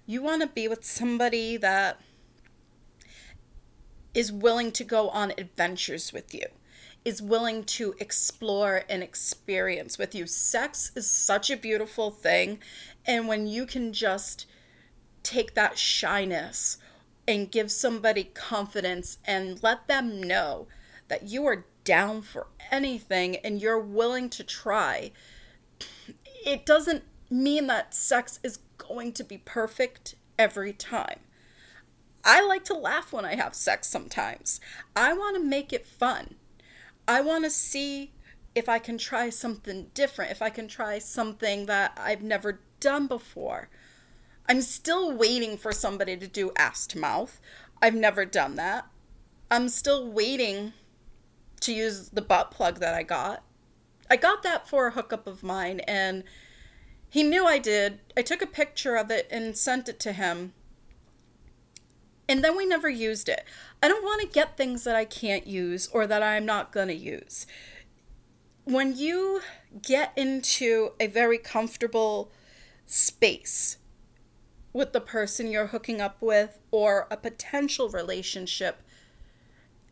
You 0.07 0.23
want 0.23 0.43
to 0.43 0.49
be 0.49 0.69
with 0.69 0.85
somebody 0.85 1.57
that 1.57 2.01
is 4.15 4.31
willing 4.31 4.71
to 4.73 4.85
go 4.85 5.09
on 5.09 5.33
adventures 5.37 6.13
with 6.13 6.33
you, 6.33 6.47
is 7.05 7.23
willing 7.23 7.65
to 7.65 7.95
explore 7.99 8.83
and 8.89 9.03
experience 9.03 9.99
with 9.99 10.15
you. 10.15 10.27
Sex 10.27 10.93
is 10.95 11.11
such 11.11 11.51
a 11.51 11.57
beautiful 11.57 12.11
thing. 12.11 12.59
And 13.07 13.29
when 13.29 13.47
you 13.47 13.67
can 13.67 13.93
just 13.93 14.47
take 15.23 15.55
that 15.55 15.79
shyness 15.79 16.79
and 17.27 17.51
give 17.51 17.71
somebody 17.71 18.25
confidence 18.25 19.19
and 19.25 19.63
let 19.63 19.87
them 19.89 20.23
know 20.23 20.67
that 21.09 21.25
you 21.29 21.47
are 21.47 21.67
down 21.85 22.23
for 22.23 22.49
anything 22.71 23.37
and 23.37 23.61
you're 23.61 23.79
willing 23.79 24.29
to 24.31 24.45
try, 24.45 25.13
it 26.45 26.67
doesn't 26.67 27.05
mean 27.31 27.67
that 27.67 27.95
sex 27.95 28.41
is 28.43 28.59
going 28.77 29.13
to 29.13 29.25
be 29.25 29.39
perfect 29.39 30.15
every 30.39 30.73
time. 30.73 31.21
I 32.25 32.45
like 32.45 32.65
to 32.65 32.75
laugh 32.75 33.13
when 33.13 33.25
I 33.25 33.37
have 33.37 33.55
sex 33.55 33.89
sometimes. 33.89 34.61
I 34.95 35.13
want 35.13 35.37
to 35.37 35.43
make 35.43 35.73
it 35.73 35.87
fun. 35.87 36.35
I 37.09 37.23
want 37.23 37.45
to 37.45 37.51
see 37.51 38.13
if 38.55 38.69
I 38.69 38.79
can 38.79 38.99
try 38.99 39.31
something 39.31 39.91
different, 39.95 40.31
if 40.31 40.43
I 40.43 40.51
can 40.51 40.69
try 40.69 40.99
something 40.99 41.65
that 41.65 41.99
I've 41.99 42.23
never 42.23 42.61
done 42.81 43.07
before. 43.07 43.71
I'm 44.47 44.61
still 44.61 45.17
waiting 45.17 45.57
for 45.57 45.73
somebody 45.73 46.19
to 46.19 46.27
do 46.27 46.53
ass 46.57 46.87
to 46.89 46.99
mouth. 46.99 47.41
I've 47.81 47.95
never 47.95 48.27
done 48.27 48.57
that. 48.57 48.87
I'm 49.51 49.71
still 49.71 50.07
waiting 50.07 50.75
to 51.61 51.73
use 51.73 52.11
the 52.11 52.21
butt 52.21 52.51
plug 52.51 52.79
that 52.81 52.95
I 52.95 53.05
got. 53.05 53.43
I 54.11 54.17
got 54.17 54.43
that 54.43 54.69
for 54.69 54.87
a 54.87 54.93
hookup 54.93 55.27
of 55.27 55.43
mine, 55.43 55.81
and 55.81 56.25
he 57.09 57.23
knew 57.23 57.47
I 57.47 57.59
did. 57.59 58.01
I 58.19 58.23
took 58.23 58.43
a 58.43 58.47
picture 58.47 58.97
of 58.97 59.11
it 59.11 59.27
and 59.31 59.57
sent 59.57 59.89
it 59.89 59.99
to 60.01 60.13
him. 60.13 60.53
And 62.29 62.45
then 62.45 62.57
we 62.57 62.67
never 62.67 62.89
used 62.89 63.29
it. 63.29 63.45
I 63.83 63.89
don't 63.89 64.05
want 64.05 64.21
to 64.21 64.27
get 64.27 64.57
things 64.57 64.85
that 64.85 64.95
I 64.95 65.05
can't 65.05 65.47
use 65.47 65.89
or 65.89 66.07
that 66.07 66.23
I'm 66.23 66.45
not 66.45 66.73
going 66.73 66.89
to 66.89 66.95
use. 66.95 67.47
When 68.65 68.95
you 68.97 69.41
get 69.81 70.13
into 70.15 70.91
a 71.01 71.07
very 71.07 71.39
comfortable 71.39 72.31
space 72.85 73.79
with 74.73 74.93
the 74.93 75.01
person 75.01 75.51
you're 75.51 75.69
hooking 75.69 76.01
up 76.01 76.21
with 76.21 76.59
or 76.71 77.07
a 77.11 77.17
potential 77.17 77.89
relationship, 77.89 78.83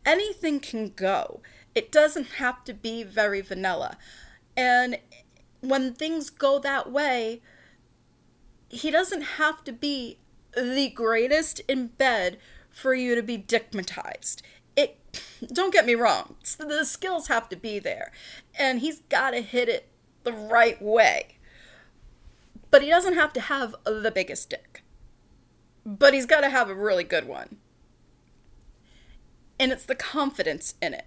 anything 0.05 0.59
can 0.59 0.89
go. 0.89 1.41
It 1.73 1.91
doesn't 1.91 2.33
have 2.37 2.63
to 2.65 2.73
be 2.73 3.03
very 3.03 3.41
vanilla. 3.41 3.97
And 4.55 4.99
when 5.61 5.93
things 5.93 6.29
go 6.29 6.59
that 6.59 6.91
way, 6.91 7.41
he 8.69 8.91
doesn't 8.91 9.21
have 9.21 9.63
to 9.65 9.71
be 9.71 10.19
the 10.61 10.89
greatest 10.89 11.61
in 11.67 11.87
bed 11.87 12.37
for 12.69 12.93
you 12.93 13.15
to 13.15 13.23
be 13.23 13.37
dickmatized. 13.37 14.41
It 14.75 14.99
don't 15.51 15.73
get 15.73 15.85
me 15.85 15.95
wrong, 15.95 16.35
the 16.59 16.85
skills 16.85 17.27
have 17.27 17.49
to 17.49 17.55
be 17.55 17.79
there, 17.79 18.11
and 18.57 18.79
he's 18.79 18.99
got 19.01 19.31
to 19.31 19.41
hit 19.41 19.69
it 19.69 19.89
the 20.23 20.33
right 20.33 20.81
way. 20.81 21.37
But 22.69 22.81
he 22.81 22.89
doesn't 22.89 23.15
have 23.15 23.33
to 23.33 23.41
have 23.41 23.75
the 23.85 24.11
biggest 24.13 24.49
dick. 24.49 24.83
But 25.85 26.13
he's 26.13 26.25
got 26.25 26.41
to 26.41 26.49
have 26.49 26.69
a 26.69 26.75
really 26.75 27.05
good 27.05 27.25
one. 27.27 27.57
And 29.57 29.71
it's 29.71 29.85
the 29.85 29.95
confidence 29.95 30.75
in 30.81 30.93
it. 30.93 31.05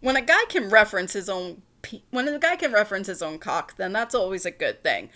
When 0.00 0.16
a 0.16 0.22
guy 0.22 0.44
can 0.48 0.70
reference 0.70 1.12
his 1.12 1.28
own 1.28 1.62
when 2.10 2.28
a 2.28 2.38
guy 2.38 2.56
can 2.56 2.72
reference 2.72 3.08
his 3.08 3.22
own 3.22 3.38
cock, 3.38 3.76
then 3.76 3.92
that's 3.92 4.14
always 4.14 4.46
a 4.46 4.50
good 4.50 4.82
thing. 4.82 5.10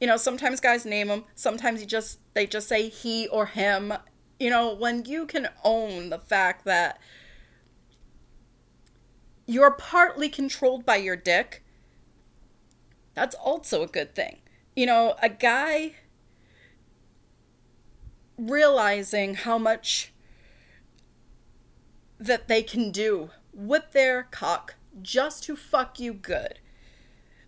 You 0.00 0.06
know, 0.06 0.16
sometimes 0.16 0.60
guys 0.60 0.86
name 0.86 1.08
them, 1.08 1.24
sometimes 1.34 1.80
you 1.80 1.86
just 1.86 2.18
they 2.34 2.46
just 2.46 2.68
say 2.68 2.88
he 2.88 3.28
or 3.28 3.46
him. 3.46 3.92
You 4.38 4.48
know, 4.50 4.74
when 4.74 5.04
you 5.04 5.26
can 5.26 5.48
own 5.62 6.08
the 6.08 6.18
fact 6.18 6.64
that 6.64 6.98
you're 9.46 9.72
partly 9.72 10.28
controlled 10.28 10.86
by 10.86 10.96
your 10.96 11.16
dick, 11.16 11.62
that's 13.14 13.34
also 13.34 13.82
a 13.82 13.86
good 13.86 14.14
thing. 14.14 14.38
You 14.74 14.86
know, 14.86 15.16
a 15.22 15.28
guy 15.28 15.96
realizing 18.38 19.34
how 19.34 19.58
much 19.58 20.12
that 22.18 22.48
they 22.48 22.62
can 22.62 22.90
do 22.90 23.30
with 23.52 23.92
their 23.92 24.22
cock 24.30 24.76
just 25.02 25.44
to 25.44 25.56
fuck 25.56 25.98
you 26.00 26.14
good. 26.14 26.58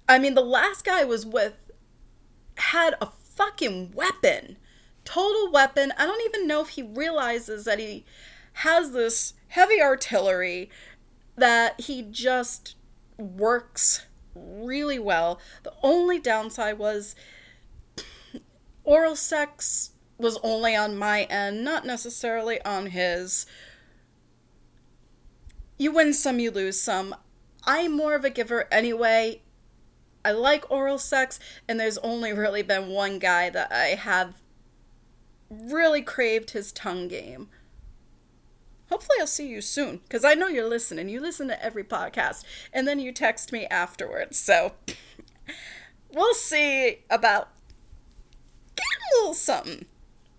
I 0.08 0.18
mean, 0.18 0.34
the 0.34 0.42
last 0.42 0.84
guy 0.84 1.00
I 1.00 1.04
was 1.04 1.24
with 1.24 1.54
had 2.56 2.94
a 3.00 3.06
fucking 3.06 3.92
weapon. 3.92 4.56
Total 5.04 5.50
weapon. 5.50 5.92
I 5.98 6.06
don't 6.06 6.22
even 6.22 6.46
know 6.46 6.60
if 6.60 6.70
he 6.70 6.82
realizes 6.82 7.64
that 7.64 7.78
he 7.78 8.04
has 8.54 8.92
this 8.92 9.34
heavy 9.48 9.80
artillery 9.80 10.70
that 11.36 11.80
he 11.80 12.02
just 12.02 12.76
works 13.18 14.06
really 14.34 14.98
well. 14.98 15.40
The 15.62 15.72
only 15.82 16.18
downside 16.18 16.78
was 16.78 17.14
oral 18.84 19.16
sex 19.16 19.90
was 20.18 20.38
only 20.42 20.76
on 20.76 20.96
my 20.96 21.22
end, 21.24 21.64
not 21.64 21.84
necessarily 21.84 22.62
on 22.64 22.86
his. 22.86 23.46
You 25.78 25.92
win 25.92 26.12
some, 26.12 26.38
you 26.38 26.50
lose 26.50 26.80
some. 26.80 27.14
I'm 27.64 27.96
more 27.96 28.14
of 28.14 28.24
a 28.24 28.30
giver 28.30 28.72
anyway. 28.72 29.42
I 30.24 30.32
like 30.32 30.70
oral 30.70 30.98
sex, 30.98 31.40
and 31.68 31.78
there's 31.78 31.98
only 31.98 32.32
really 32.32 32.62
been 32.62 32.88
one 32.88 33.18
guy 33.18 33.50
that 33.50 33.72
I 33.72 33.96
have 33.96 34.34
really 35.50 36.02
craved 36.02 36.50
his 36.50 36.72
tongue 36.72 37.08
game 37.08 37.48
hopefully 38.92 39.16
I'll 39.20 39.26
see 39.26 39.48
you 39.48 39.62
soon 39.62 40.00
because 40.02 40.22
I 40.22 40.34
know 40.34 40.48
you're 40.48 40.68
listening. 40.68 41.08
You 41.08 41.18
listen 41.18 41.48
to 41.48 41.64
every 41.64 41.82
podcast 41.82 42.44
and 42.74 42.86
then 42.86 42.98
you 42.98 43.10
text 43.10 43.50
me 43.50 43.64
afterwards. 43.68 44.36
So 44.36 44.72
we'll 46.12 46.34
see 46.34 46.98
about 47.08 47.48
getting 48.76 49.00
a 49.00 49.16
little 49.16 49.34
something. 49.34 49.86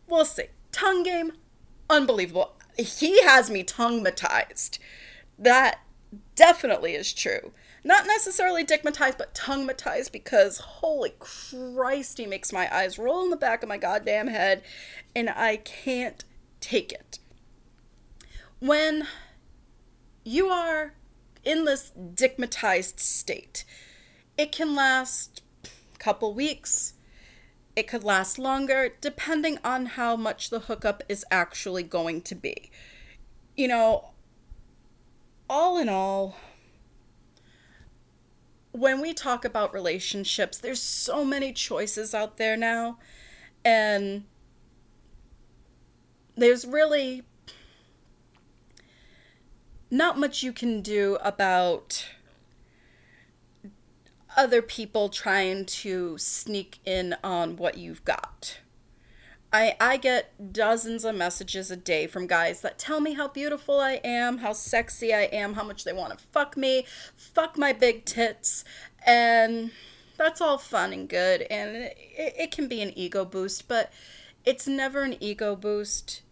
We'll 0.08 0.26
see. 0.26 0.46
Tongue 0.72 1.02
game, 1.02 1.32
unbelievable. 1.90 2.54
He 2.78 3.24
has 3.24 3.50
me 3.50 3.64
tongue-matized. 3.64 4.78
That 5.40 5.80
definitely 6.36 6.94
is 6.94 7.12
true. 7.12 7.54
Not 7.84 8.08
necessarily 8.08 8.64
dickmatized, 8.64 9.18
but 9.18 9.34
tongue-matized 9.34 10.12
because 10.12 10.58
holy 10.60 11.14
Christ, 11.20 12.18
he 12.18 12.26
makes 12.26 12.54
my 12.54 12.74
eyes 12.74 12.98
roll 12.98 13.24
in 13.24 13.30
the 13.30 13.36
back 13.36 13.62
of 13.62 13.70
my 13.70 13.78
goddamn 13.78 14.28
head 14.28 14.64
and 15.16 15.30
I 15.30 15.58
can't 15.58 16.24
take 16.62 16.94
it 16.94 17.20
when 18.64 19.06
you 20.24 20.48
are 20.48 20.94
in 21.44 21.66
this 21.66 21.92
dickmatized 21.98 23.02
state, 23.02 23.66
it 24.38 24.54
can 24.54 24.74
last 24.74 25.42
a 25.66 25.98
couple 25.98 26.34
weeks. 26.34 26.94
It 27.76 27.90
could 27.90 28.06
last 28.06 28.40
longer, 28.40 28.94
depending 29.02 29.60
on 29.66 29.88
how 29.88 30.16
much 30.16 30.50
the 30.50 30.62
hookup 30.62 31.04
is 31.10 31.26
actually 31.30 31.84
going 31.84 32.22
to 32.22 32.36
be. 32.36 32.72
You 33.58 33.68
know, 33.68 34.12
all 35.50 35.78
in 35.78 35.90
all, 35.90 36.38
when 38.74 39.00
we 39.00 39.14
talk 39.14 39.46
about 39.46 39.74
relationships, 39.74 40.58
there's 40.58 40.82
so 40.82 41.24
many 41.24 41.54
choices 41.54 42.14
out 42.14 42.38
there 42.38 42.58
now. 42.58 42.98
And 43.64 44.26
there's 46.36 46.66
really 46.66 47.24
not 49.92 50.18
much 50.18 50.42
you 50.42 50.52
can 50.52 50.82
do 50.82 51.18
about 51.22 52.08
other 54.36 54.64
people 54.64 55.10
trying 55.10 55.66
to 55.66 56.18
sneak 56.18 56.80
in 56.84 57.16
on 57.24 57.56
what 57.56 57.78
you've 57.78 58.04
got. 58.04 58.58
I, 59.54 59.76
I 59.80 59.98
get 59.98 60.52
dozens 60.52 61.06
of 61.06 61.14
messages 61.14 61.70
a 61.70 61.76
day 61.76 62.08
from 62.08 62.26
guys 62.26 62.62
that 62.62 62.80
tell 62.80 63.00
me 63.00 63.14
how 63.14 63.28
beautiful 63.28 63.80
I 63.80 64.02
am, 64.04 64.40
how 64.40 64.54
sexy 64.54 65.14
I 65.14 65.24
am, 65.26 65.54
how 65.54 65.64
much 65.64 65.84
they 65.84 65.94
want 65.94 66.18
to 66.18 66.26
fuck 66.32 66.58
me, 66.58 66.88
fuck 67.16 67.56
my 67.56 67.72
big 67.72 68.04
tits, 68.04 68.66
and 69.06 69.70
that's 70.18 70.42
all 70.42 70.58
fun 70.58 70.92
and 70.92 71.08
good. 71.08 71.44
And 71.44 71.76
it, 71.76 71.96
it 72.18 72.52
can 72.52 72.68
be 72.68 72.82
an 72.82 72.98
ego 72.98 73.26
boost, 73.26 73.68
but 73.68 73.94
it's 74.44 74.68
never 74.68 75.04
an 75.04 75.18
ego 75.20 75.56
boost 75.56 76.24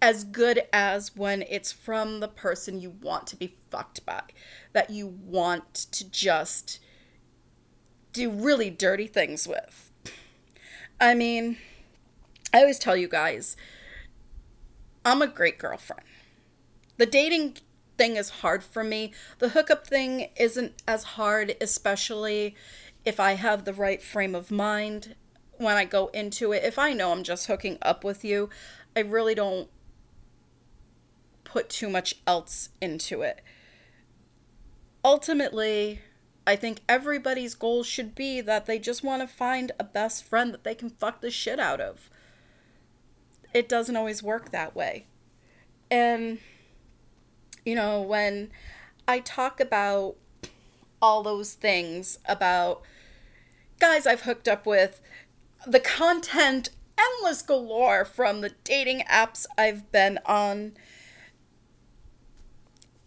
as 0.00 0.22
good 0.22 0.62
as 0.72 1.16
when 1.16 1.42
it's 1.42 1.72
from 1.72 2.20
the 2.20 2.28
person 2.28 2.80
you 2.80 2.90
want 2.90 3.26
to 3.26 3.36
be 3.36 3.56
fucked 3.68 4.06
by, 4.06 4.22
that 4.72 4.90
you 4.90 5.08
want 5.08 5.74
to 5.74 6.08
just 6.08 6.78
do 8.12 8.30
really 8.30 8.70
dirty 8.70 9.08
things 9.08 9.48
with. 9.48 9.89
I 11.00 11.14
mean, 11.14 11.56
I 12.52 12.60
always 12.60 12.78
tell 12.78 12.96
you 12.96 13.08
guys, 13.08 13.56
I'm 15.04 15.22
a 15.22 15.26
great 15.26 15.58
girlfriend. 15.58 16.02
The 16.98 17.06
dating 17.06 17.56
thing 17.96 18.16
is 18.16 18.28
hard 18.28 18.62
for 18.62 18.84
me. 18.84 19.12
The 19.38 19.50
hookup 19.50 19.86
thing 19.86 20.28
isn't 20.36 20.82
as 20.86 21.04
hard, 21.04 21.56
especially 21.60 22.54
if 23.06 23.18
I 23.18 23.32
have 23.32 23.64
the 23.64 23.72
right 23.72 24.02
frame 24.02 24.34
of 24.34 24.50
mind 24.50 25.14
when 25.56 25.76
I 25.76 25.86
go 25.86 26.08
into 26.08 26.52
it. 26.52 26.64
If 26.64 26.78
I 26.78 26.92
know 26.92 27.12
I'm 27.12 27.22
just 27.22 27.46
hooking 27.46 27.78
up 27.80 28.04
with 28.04 28.22
you, 28.22 28.50
I 28.94 29.00
really 29.00 29.34
don't 29.34 29.70
put 31.44 31.70
too 31.70 31.88
much 31.88 32.16
else 32.26 32.68
into 32.82 33.22
it. 33.22 33.40
Ultimately, 35.02 36.00
I 36.50 36.56
think 36.56 36.80
everybody's 36.88 37.54
goal 37.54 37.84
should 37.84 38.16
be 38.16 38.40
that 38.40 38.66
they 38.66 38.80
just 38.80 39.04
want 39.04 39.22
to 39.22 39.28
find 39.28 39.70
a 39.78 39.84
best 39.84 40.24
friend 40.24 40.52
that 40.52 40.64
they 40.64 40.74
can 40.74 40.90
fuck 40.90 41.20
the 41.20 41.30
shit 41.30 41.60
out 41.60 41.80
of. 41.80 42.10
It 43.54 43.68
doesn't 43.68 43.96
always 43.96 44.20
work 44.20 44.50
that 44.50 44.74
way. 44.74 45.06
And, 45.92 46.38
you 47.64 47.76
know, 47.76 48.02
when 48.02 48.50
I 49.06 49.20
talk 49.20 49.60
about 49.60 50.16
all 51.00 51.22
those 51.22 51.54
things 51.54 52.18
about 52.26 52.82
guys 53.78 54.04
I've 54.04 54.22
hooked 54.22 54.48
up 54.48 54.66
with, 54.66 55.00
the 55.64 55.78
content 55.78 56.70
endless 56.98 57.42
galore 57.42 58.04
from 58.04 58.40
the 58.40 58.54
dating 58.64 59.04
apps 59.08 59.46
I've 59.56 59.92
been 59.92 60.18
on 60.26 60.72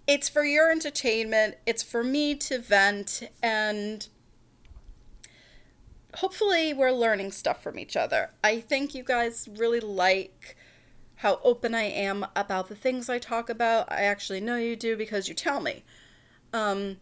it's 0.08 0.30
for 0.30 0.44
your 0.44 0.72
entertainment, 0.72 1.56
it's 1.66 1.84
for 1.84 2.04
me 2.04 2.36
to 2.36 2.60
vent, 2.60 3.24
and 3.42 4.08
hopefully 6.16 6.74
we're 6.74 6.92
learning 6.92 7.32
stuff 7.32 7.64
from 7.64 7.80
each 7.80 7.96
other. 7.96 8.32
I 8.44 8.60
think 8.60 8.94
you 8.94 9.04
guys 9.04 9.50
really 9.58 9.80
like 9.80 10.58
how 11.18 11.40
open 11.44 11.74
I 11.74 11.84
am 11.84 12.26
about 12.36 12.68
the 12.68 12.76
things 12.76 13.10
I 13.10 13.18
talk 13.18 13.50
about. 13.50 13.92
I 13.92 14.02
actually 14.02 14.42
know 14.42 14.58
you 14.58 14.76
do 14.76 14.98
because 14.98 15.30
you 15.30 15.34
tell 15.34 15.62
me. 15.62 15.84
Um, 16.52 16.98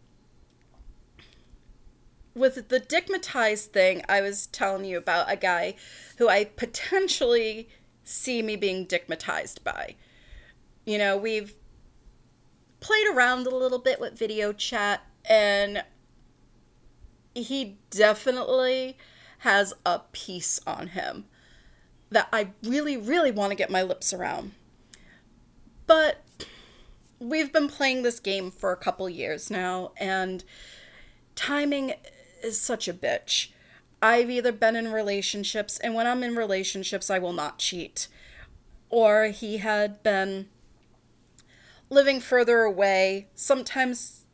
with 2.34 2.68
the 2.68 2.80
dickmatized 2.80 3.66
thing, 3.66 4.02
I 4.08 4.20
was 4.20 4.46
telling 4.46 4.84
you 4.84 4.96
about 4.96 5.30
a 5.30 5.36
guy 5.36 5.74
who 6.18 6.28
I 6.28 6.44
potentially 6.44 7.68
see 8.04 8.42
me 8.42 8.56
being 8.56 8.86
dickmatized 8.86 9.62
by. 9.64 9.96
You 10.86 10.98
know, 10.98 11.16
we've 11.16 11.54
played 12.82 13.06
around 13.06 13.46
a 13.46 13.54
little 13.54 13.78
bit 13.78 13.98
with 14.00 14.18
video 14.18 14.52
chat 14.52 15.06
and 15.24 15.84
he 17.34 17.78
definitely 17.90 18.98
has 19.38 19.72
a 19.86 20.00
piece 20.12 20.60
on 20.66 20.88
him 20.88 21.24
that 22.10 22.28
I 22.32 22.50
really, 22.62 22.96
really 22.96 23.30
want 23.30 23.50
to 23.50 23.56
get 23.56 23.70
my 23.70 23.82
lips 23.82 24.12
around. 24.12 24.52
But 25.86 26.22
we've 27.18 27.52
been 27.52 27.68
playing 27.68 28.02
this 28.02 28.20
game 28.20 28.50
for 28.50 28.72
a 28.72 28.76
couple 28.76 29.08
years 29.08 29.50
now, 29.50 29.92
and 29.96 30.44
timing 31.34 31.94
is 32.42 32.60
such 32.60 32.86
a 32.88 32.92
bitch. 32.92 33.48
I've 34.02 34.30
either 34.30 34.52
been 34.52 34.76
in 34.76 34.92
relationships, 34.92 35.78
and 35.78 35.94
when 35.94 36.06
I'm 36.06 36.22
in 36.22 36.36
relationships, 36.36 37.10
I 37.10 37.18
will 37.18 37.32
not 37.32 37.58
cheat. 37.58 38.08
Or 38.90 39.26
he 39.26 39.58
had 39.58 40.02
been 40.02 40.48
living 41.92 42.20
further 42.20 42.62
away. 42.62 43.28
Sometimes 43.34 44.26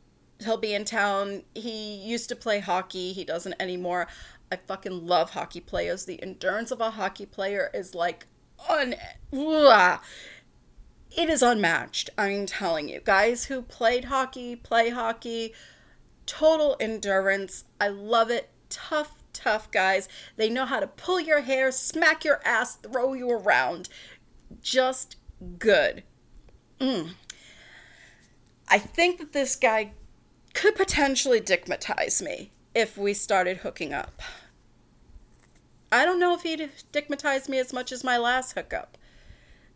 he'll 0.43 0.57
be 0.57 0.73
in 0.73 0.85
town. 0.85 1.43
He 1.53 1.95
used 1.95 2.29
to 2.29 2.35
play 2.35 2.59
hockey, 2.59 3.13
he 3.13 3.23
doesn't 3.23 3.55
anymore. 3.59 4.07
I 4.51 4.55
fucking 4.55 5.05
love 5.05 5.31
hockey 5.31 5.59
players. 5.59 6.05
The 6.05 6.21
endurance 6.23 6.71
of 6.71 6.81
a 6.81 6.91
hockey 6.91 7.25
player 7.25 7.69
is 7.73 7.93
like 7.93 8.25
un 8.67 8.95
it 9.31 11.29
is 11.29 11.41
unmatched. 11.41 12.09
I'm 12.17 12.45
telling 12.45 12.89
you. 12.89 13.01
Guys 13.03 13.45
who 13.45 13.61
played 13.61 14.05
hockey, 14.05 14.55
play 14.55 14.89
hockey, 14.89 15.53
total 16.25 16.77
endurance. 16.79 17.65
I 17.81 17.89
love 17.89 18.29
it. 18.29 18.49
Tough, 18.69 19.21
tough 19.33 19.71
guys. 19.71 20.07
They 20.37 20.49
know 20.49 20.65
how 20.65 20.79
to 20.79 20.87
pull 20.87 21.19
your 21.19 21.41
hair, 21.41 21.71
smack 21.71 22.23
your 22.23 22.39
ass, 22.45 22.75
throw 22.75 23.13
you 23.13 23.29
around. 23.29 23.89
Just 24.61 25.15
good. 25.57 26.03
Mm. 26.79 27.11
I 28.69 28.77
think 28.77 29.17
that 29.19 29.33
this 29.33 29.55
guy 29.55 29.91
could 30.53 30.75
potentially 30.75 31.41
dickmatize 31.41 32.21
me 32.21 32.51
if 32.75 32.97
we 32.97 33.13
started 33.13 33.57
hooking 33.57 33.93
up. 33.93 34.21
I 35.91 36.05
don't 36.05 36.19
know 36.19 36.35
if 36.35 36.43
he'd 36.43 36.69
dickmatize 36.93 37.49
me 37.49 37.57
as 37.57 37.73
much 37.73 37.91
as 37.91 38.03
my 38.03 38.17
last 38.17 38.53
hookup. 38.53 38.97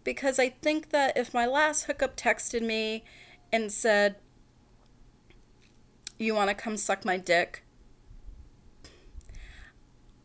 Because 0.04 0.38
I 0.38 0.50
think 0.50 0.90
that 0.92 1.18
if 1.18 1.34
my 1.34 1.46
last 1.46 1.84
hookup 1.84 2.16
texted 2.16 2.62
me 2.62 3.04
and 3.52 3.72
said, 3.72 4.18
You 6.20 6.36
want 6.36 6.50
to 6.50 6.56
come 6.56 6.78
suck 6.78 7.04
my 7.04 7.18
dick? 7.18 7.64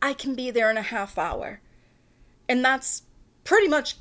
I 0.01 0.13
can 0.13 0.35
be 0.35 0.51
there 0.51 0.69
in 0.69 0.77
a 0.77 0.83
half 0.83 1.17
hour. 1.17 1.61
And 2.47 2.63
that's 2.63 3.03
pretty 3.43 3.67
much 3.67 3.95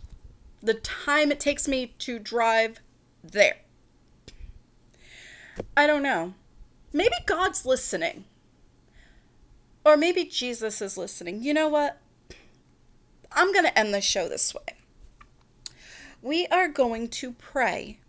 the 0.60 0.74
time 0.74 1.30
it 1.30 1.40
takes 1.40 1.66
me 1.66 1.94
to 2.00 2.18
drive 2.18 2.80
there. 3.22 3.56
I 5.76 5.86
don't 5.86 6.02
know. 6.02 6.34
Maybe 6.92 7.14
God's 7.26 7.64
listening. 7.64 8.24
Or 9.84 9.96
maybe 9.96 10.24
Jesus 10.24 10.82
is 10.82 10.96
listening. 10.96 11.42
You 11.42 11.54
know 11.54 11.68
what? 11.68 12.00
I'm 13.32 13.52
going 13.52 13.64
to 13.64 13.78
end 13.78 13.94
the 13.94 14.00
show 14.00 14.28
this 14.28 14.54
way. 14.54 14.74
We 16.20 16.46
are 16.48 16.68
going 16.68 17.08
to 17.08 17.32
pray 17.32 18.00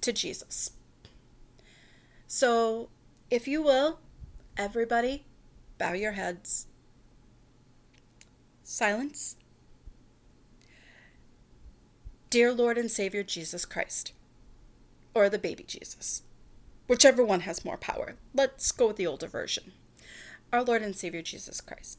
to 0.00 0.12
Jesus. 0.12 0.70
So, 2.26 2.88
if 3.30 3.46
you 3.46 3.62
will, 3.62 3.98
everybody, 4.56 5.24
bow 5.78 5.92
your 5.92 6.12
heads. 6.12 6.66
Silence. 8.64 9.36
Dear 12.30 12.52
Lord 12.52 12.78
and 12.78 12.90
Savior 12.90 13.22
Jesus 13.22 13.66
Christ, 13.66 14.14
or 15.14 15.28
the 15.28 15.38
baby 15.38 15.64
Jesus, 15.64 16.22
whichever 16.86 17.24
one 17.24 17.40
has 17.40 17.64
more 17.64 17.76
power. 17.76 18.16
Let's 18.34 18.70
go 18.72 18.88
with 18.88 18.96
the 18.96 19.06
older 19.06 19.28
version. 19.28 19.72
Our 20.52 20.62
Lord 20.62 20.82
and 20.82 20.94
Savior 20.94 21.22
Jesus 21.22 21.60
Christ, 21.60 21.98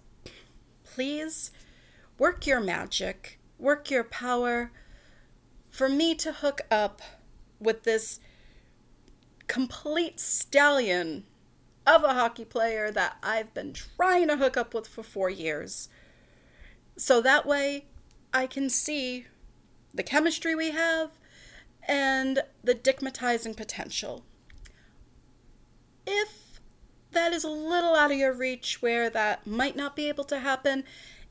please 0.83 1.51
work 2.19 2.45
your 2.45 2.59
magic, 2.59 3.39
work 3.57 3.89
your 3.89 4.03
power 4.03 4.71
for 5.69 5.89
me 5.89 6.13
to 6.15 6.31
hook 6.31 6.61
up 6.69 7.01
with 7.59 7.83
this 7.83 8.19
complete 9.47 10.19
stallion 10.19 11.23
of 11.85 12.03
a 12.03 12.13
hockey 12.13 12.45
player 12.45 12.91
that 12.91 13.17
I've 13.23 13.53
been 13.53 13.73
trying 13.73 14.27
to 14.27 14.37
hook 14.37 14.55
up 14.55 14.73
with 14.73 14.87
for 14.87 15.03
four 15.03 15.29
years. 15.29 15.89
So 16.97 17.21
that 17.21 17.45
way 17.45 17.85
I 18.33 18.47
can 18.47 18.69
see 18.69 19.25
the 19.93 20.03
chemistry 20.03 20.55
we 20.55 20.71
have 20.71 21.11
and 21.87 22.43
the 22.63 22.75
dickmatizing 22.75 23.57
potential. 23.57 24.23
If 26.05 26.59
that 27.11 27.33
is 27.33 27.43
a 27.43 27.49
little 27.49 27.95
out 27.95 28.11
of 28.11 28.17
your 28.17 28.33
reach 28.33 28.81
where 28.81 29.09
that 29.09 29.47
might 29.47 29.75
not 29.75 29.95
be 29.95 30.09
able 30.09 30.23
to 30.25 30.39
happen, 30.39 30.83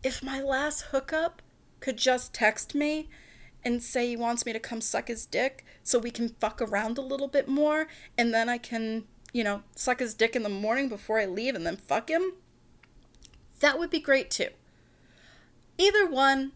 if 0.03 0.23
my 0.23 0.41
last 0.41 0.83
hookup 0.93 1.43
could 1.81 1.97
just 1.97 2.33
text 2.33 2.75
me 2.75 3.09
and 3.65 3.83
say 3.83 4.09
he 4.09 4.17
wants 4.17 4.45
me 4.47 4.53
to 4.53 4.59
come 4.59 4.81
suck 4.81 5.09
his 5.09 5.27
dick 5.27 5.65
so 5.83 5.99
we 5.99 6.11
can 6.11 6.31
fuck 6.41 6.61
around 6.61 6.99
a 6.99 7.03
little 7.03 7.29
bit 7.29 7.49
more 7.49 7.87
and 8.17 8.33
then 8.33 8.49
I 8.49 8.59
can, 8.59 9.05
you 9.33 9.45
know, 9.45 9.63
suck 9.77 10.01
his 10.01 10.15
dick 10.15 10.35
in 10.35 10.43
the 10.43 10.49
morning 10.49 10.89
before 10.89 11.21
I 11.21 11.27
leave 11.27 11.55
and 11.55 11.67
then 11.67 11.77
fuck 11.77 12.09
him, 12.09 12.33
that 13.61 13.79
would 13.79 13.91
be 13.91 14.01
great 14.01 14.31
too. 14.31 14.49
Either 15.79 16.07
one, 16.07 16.53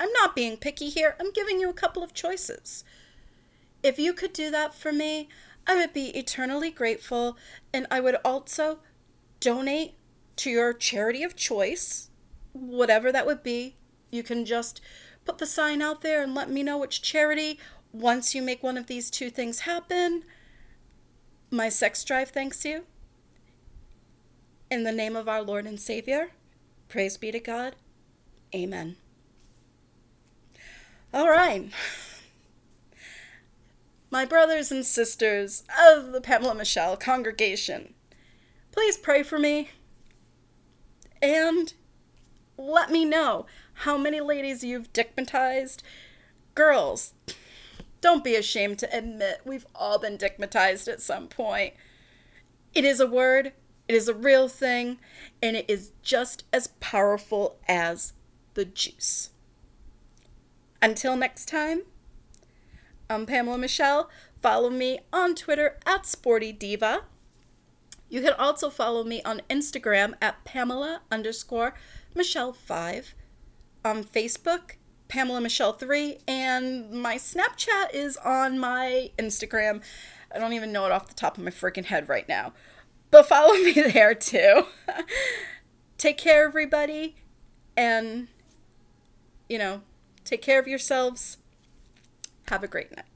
I'm 0.00 0.12
not 0.12 0.34
being 0.34 0.56
picky 0.56 0.88
here. 0.88 1.16
I'm 1.20 1.32
giving 1.32 1.60
you 1.60 1.70
a 1.70 1.74
couple 1.74 2.02
of 2.02 2.14
choices. 2.14 2.84
If 3.82 3.98
you 3.98 4.12
could 4.12 4.32
do 4.32 4.50
that 4.50 4.74
for 4.74 4.92
me, 4.92 5.28
I 5.66 5.76
would 5.76 5.92
be 5.92 6.08
eternally 6.16 6.70
grateful 6.70 7.36
and 7.72 7.86
I 7.90 8.00
would 8.00 8.16
also 8.24 8.80
donate 9.40 9.94
to 10.36 10.50
your 10.50 10.72
charity 10.72 11.22
of 11.22 11.36
choice, 11.36 12.10
whatever 12.52 13.10
that 13.12 13.26
would 13.26 13.42
be. 13.42 13.76
You 14.10 14.22
can 14.22 14.44
just 14.44 14.80
put 15.24 15.38
the 15.38 15.46
sign 15.46 15.80
out 15.82 16.02
there 16.02 16.22
and 16.22 16.34
let 16.34 16.50
me 16.50 16.62
know 16.62 16.78
which 16.78 17.02
charity. 17.02 17.58
Once 17.92 18.34
you 18.34 18.42
make 18.42 18.62
one 18.62 18.76
of 18.76 18.86
these 18.86 19.10
two 19.10 19.30
things 19.30 19.60
happen, 19.60 20.24
my 21.50 21.68
sex 21.68 22.04
drive 22.04 22.30
thanks 22.30 22.64
you. 22.64 22.84
In 24.70 24.82
the 24.82 24.92
name 24.92 25.14
of 25.14 25.28
our 25.28 25.42
Lord 25.42 25.66
and 25.66 25.78
Savior, 25.78 26.30
praise 26.88 27.16
be 27.16 27.30
to 27.30 27.40
God. 27.40 27.76
Amen. 28.54 28.96
All 31.12 31.28
right. 31.28 31.70
My 34.14 34.24
brothers 34.24 34.70
and 34.70 34.86
sisters 34.86 35.64
of 35.76 36.12
the 36.12 36.20
Pamela 36.20 36.54
Michelle 36.54 36.96
congregation, 36.96 37.94
please 38.70 38.96
pray 38.96 39.24
for 39.24 39.40
me 39.40 39.70
and 41.20 41.74
let 42.56 42.92
me 42.92 43.04
know 43.04 43.46
how 43.72 43.98
many 43.98 44.20
ladies 44.20 44.62
you've 44.62 44.92
dickmatized. 44.92 45.82
Girls, 46.54 47.14
don't 48.00 48.22
be 48.22 48.36
ashamed 48.36 48.78
to 48.78 48.96
admit 48.96 49.40
we've 49.44 49.66
all 49.74 49.98
been 49.98 50.16
dickmatized 50.16 50.86
at 50.86 51.02
some 51.02 51.26
point. 51.26 51.74
It 52.72 52.84
is 52.84 53.00
a 53.00 53.08
word, 53.08 53.52
it 53.88 53.96
is 53.96 54.06
a 54.06 54.14
real 54.14 54.46
thing, 54.46 55.00
and 55.42 55.56
it 55.56 55.68
is 55.68 55.90
just 56.04 56.44
as 56.52 56.68
powerful 56.78 57.56
as 57.66 58.12
the 58.54 58.64
juice. 58.64 59.30
Until 60.80 61.16
next 61.16 61.48
time, 61.48 61.82
I'm 63.10 63.26
Pamela 63.26 63.58
Michelle. 63.58 64.08
Follow 64.40 64.70
me 64.70 65.00
on 65.12 65.34
Twitter 65.34 65.76
at 65.84 66.06
Sporty 66.06 66.52
Diva. 66.52 67.02
You 68.08 68.22
can 68.22 68.32
also 68.32 68.70
follow 68.70 69.04
me 69.04 69.22
on 69.24 69.42
Instagram 69.50 70.14
at 70.22 70.42
Pamela 70.44 71.02
underscore 71.10 71.74
Michelle 72.14 72.52
5 72.52 73.14
on 73.84 74.04
Facebook, 74.04 74.76
Pamela 75.08 75.40
Michelle 75.40 75.74
3, 75.74 76.18
and 76.26 76.90
my 76.90 77.16
Snapchat 77.16 77.92
is 77.92 78.16
on 78.18 78.58
my 78.58 79.10
Instagram. 79.18 79.82
I 80.34 80.38
don't 80.38 80.54
even 80.54 80.72
know 80.72 80.86
it 80.86 80.92
off 80.92 81.08
the 81.08 81.14
top 81.14 81.36
of 81.36 81.44
my 81.44 81.50
freaking 81.50 81.84
head 81.84 82.08
right 82.08 82.28
now. 82.28 82.54
But 83.10 83.28
follow 83.28 83.52
me 83.62 83.72
there 83.72 84.14
too. 84.14 84.64
take 85.98 86.16
care, 86.16 86.46
everybody, 86.46 87.16
and, 87.76 88.28
you 89.48 89.58
know, 89.58 89.82
take 90.24 90.40
care 90.40 90.58
of 90.58 90.66
yourselves. 90.66 91.36
Have 92.48 92.62
a 92.62 92.68
great 92.68 92.94
night. 92.94 93.13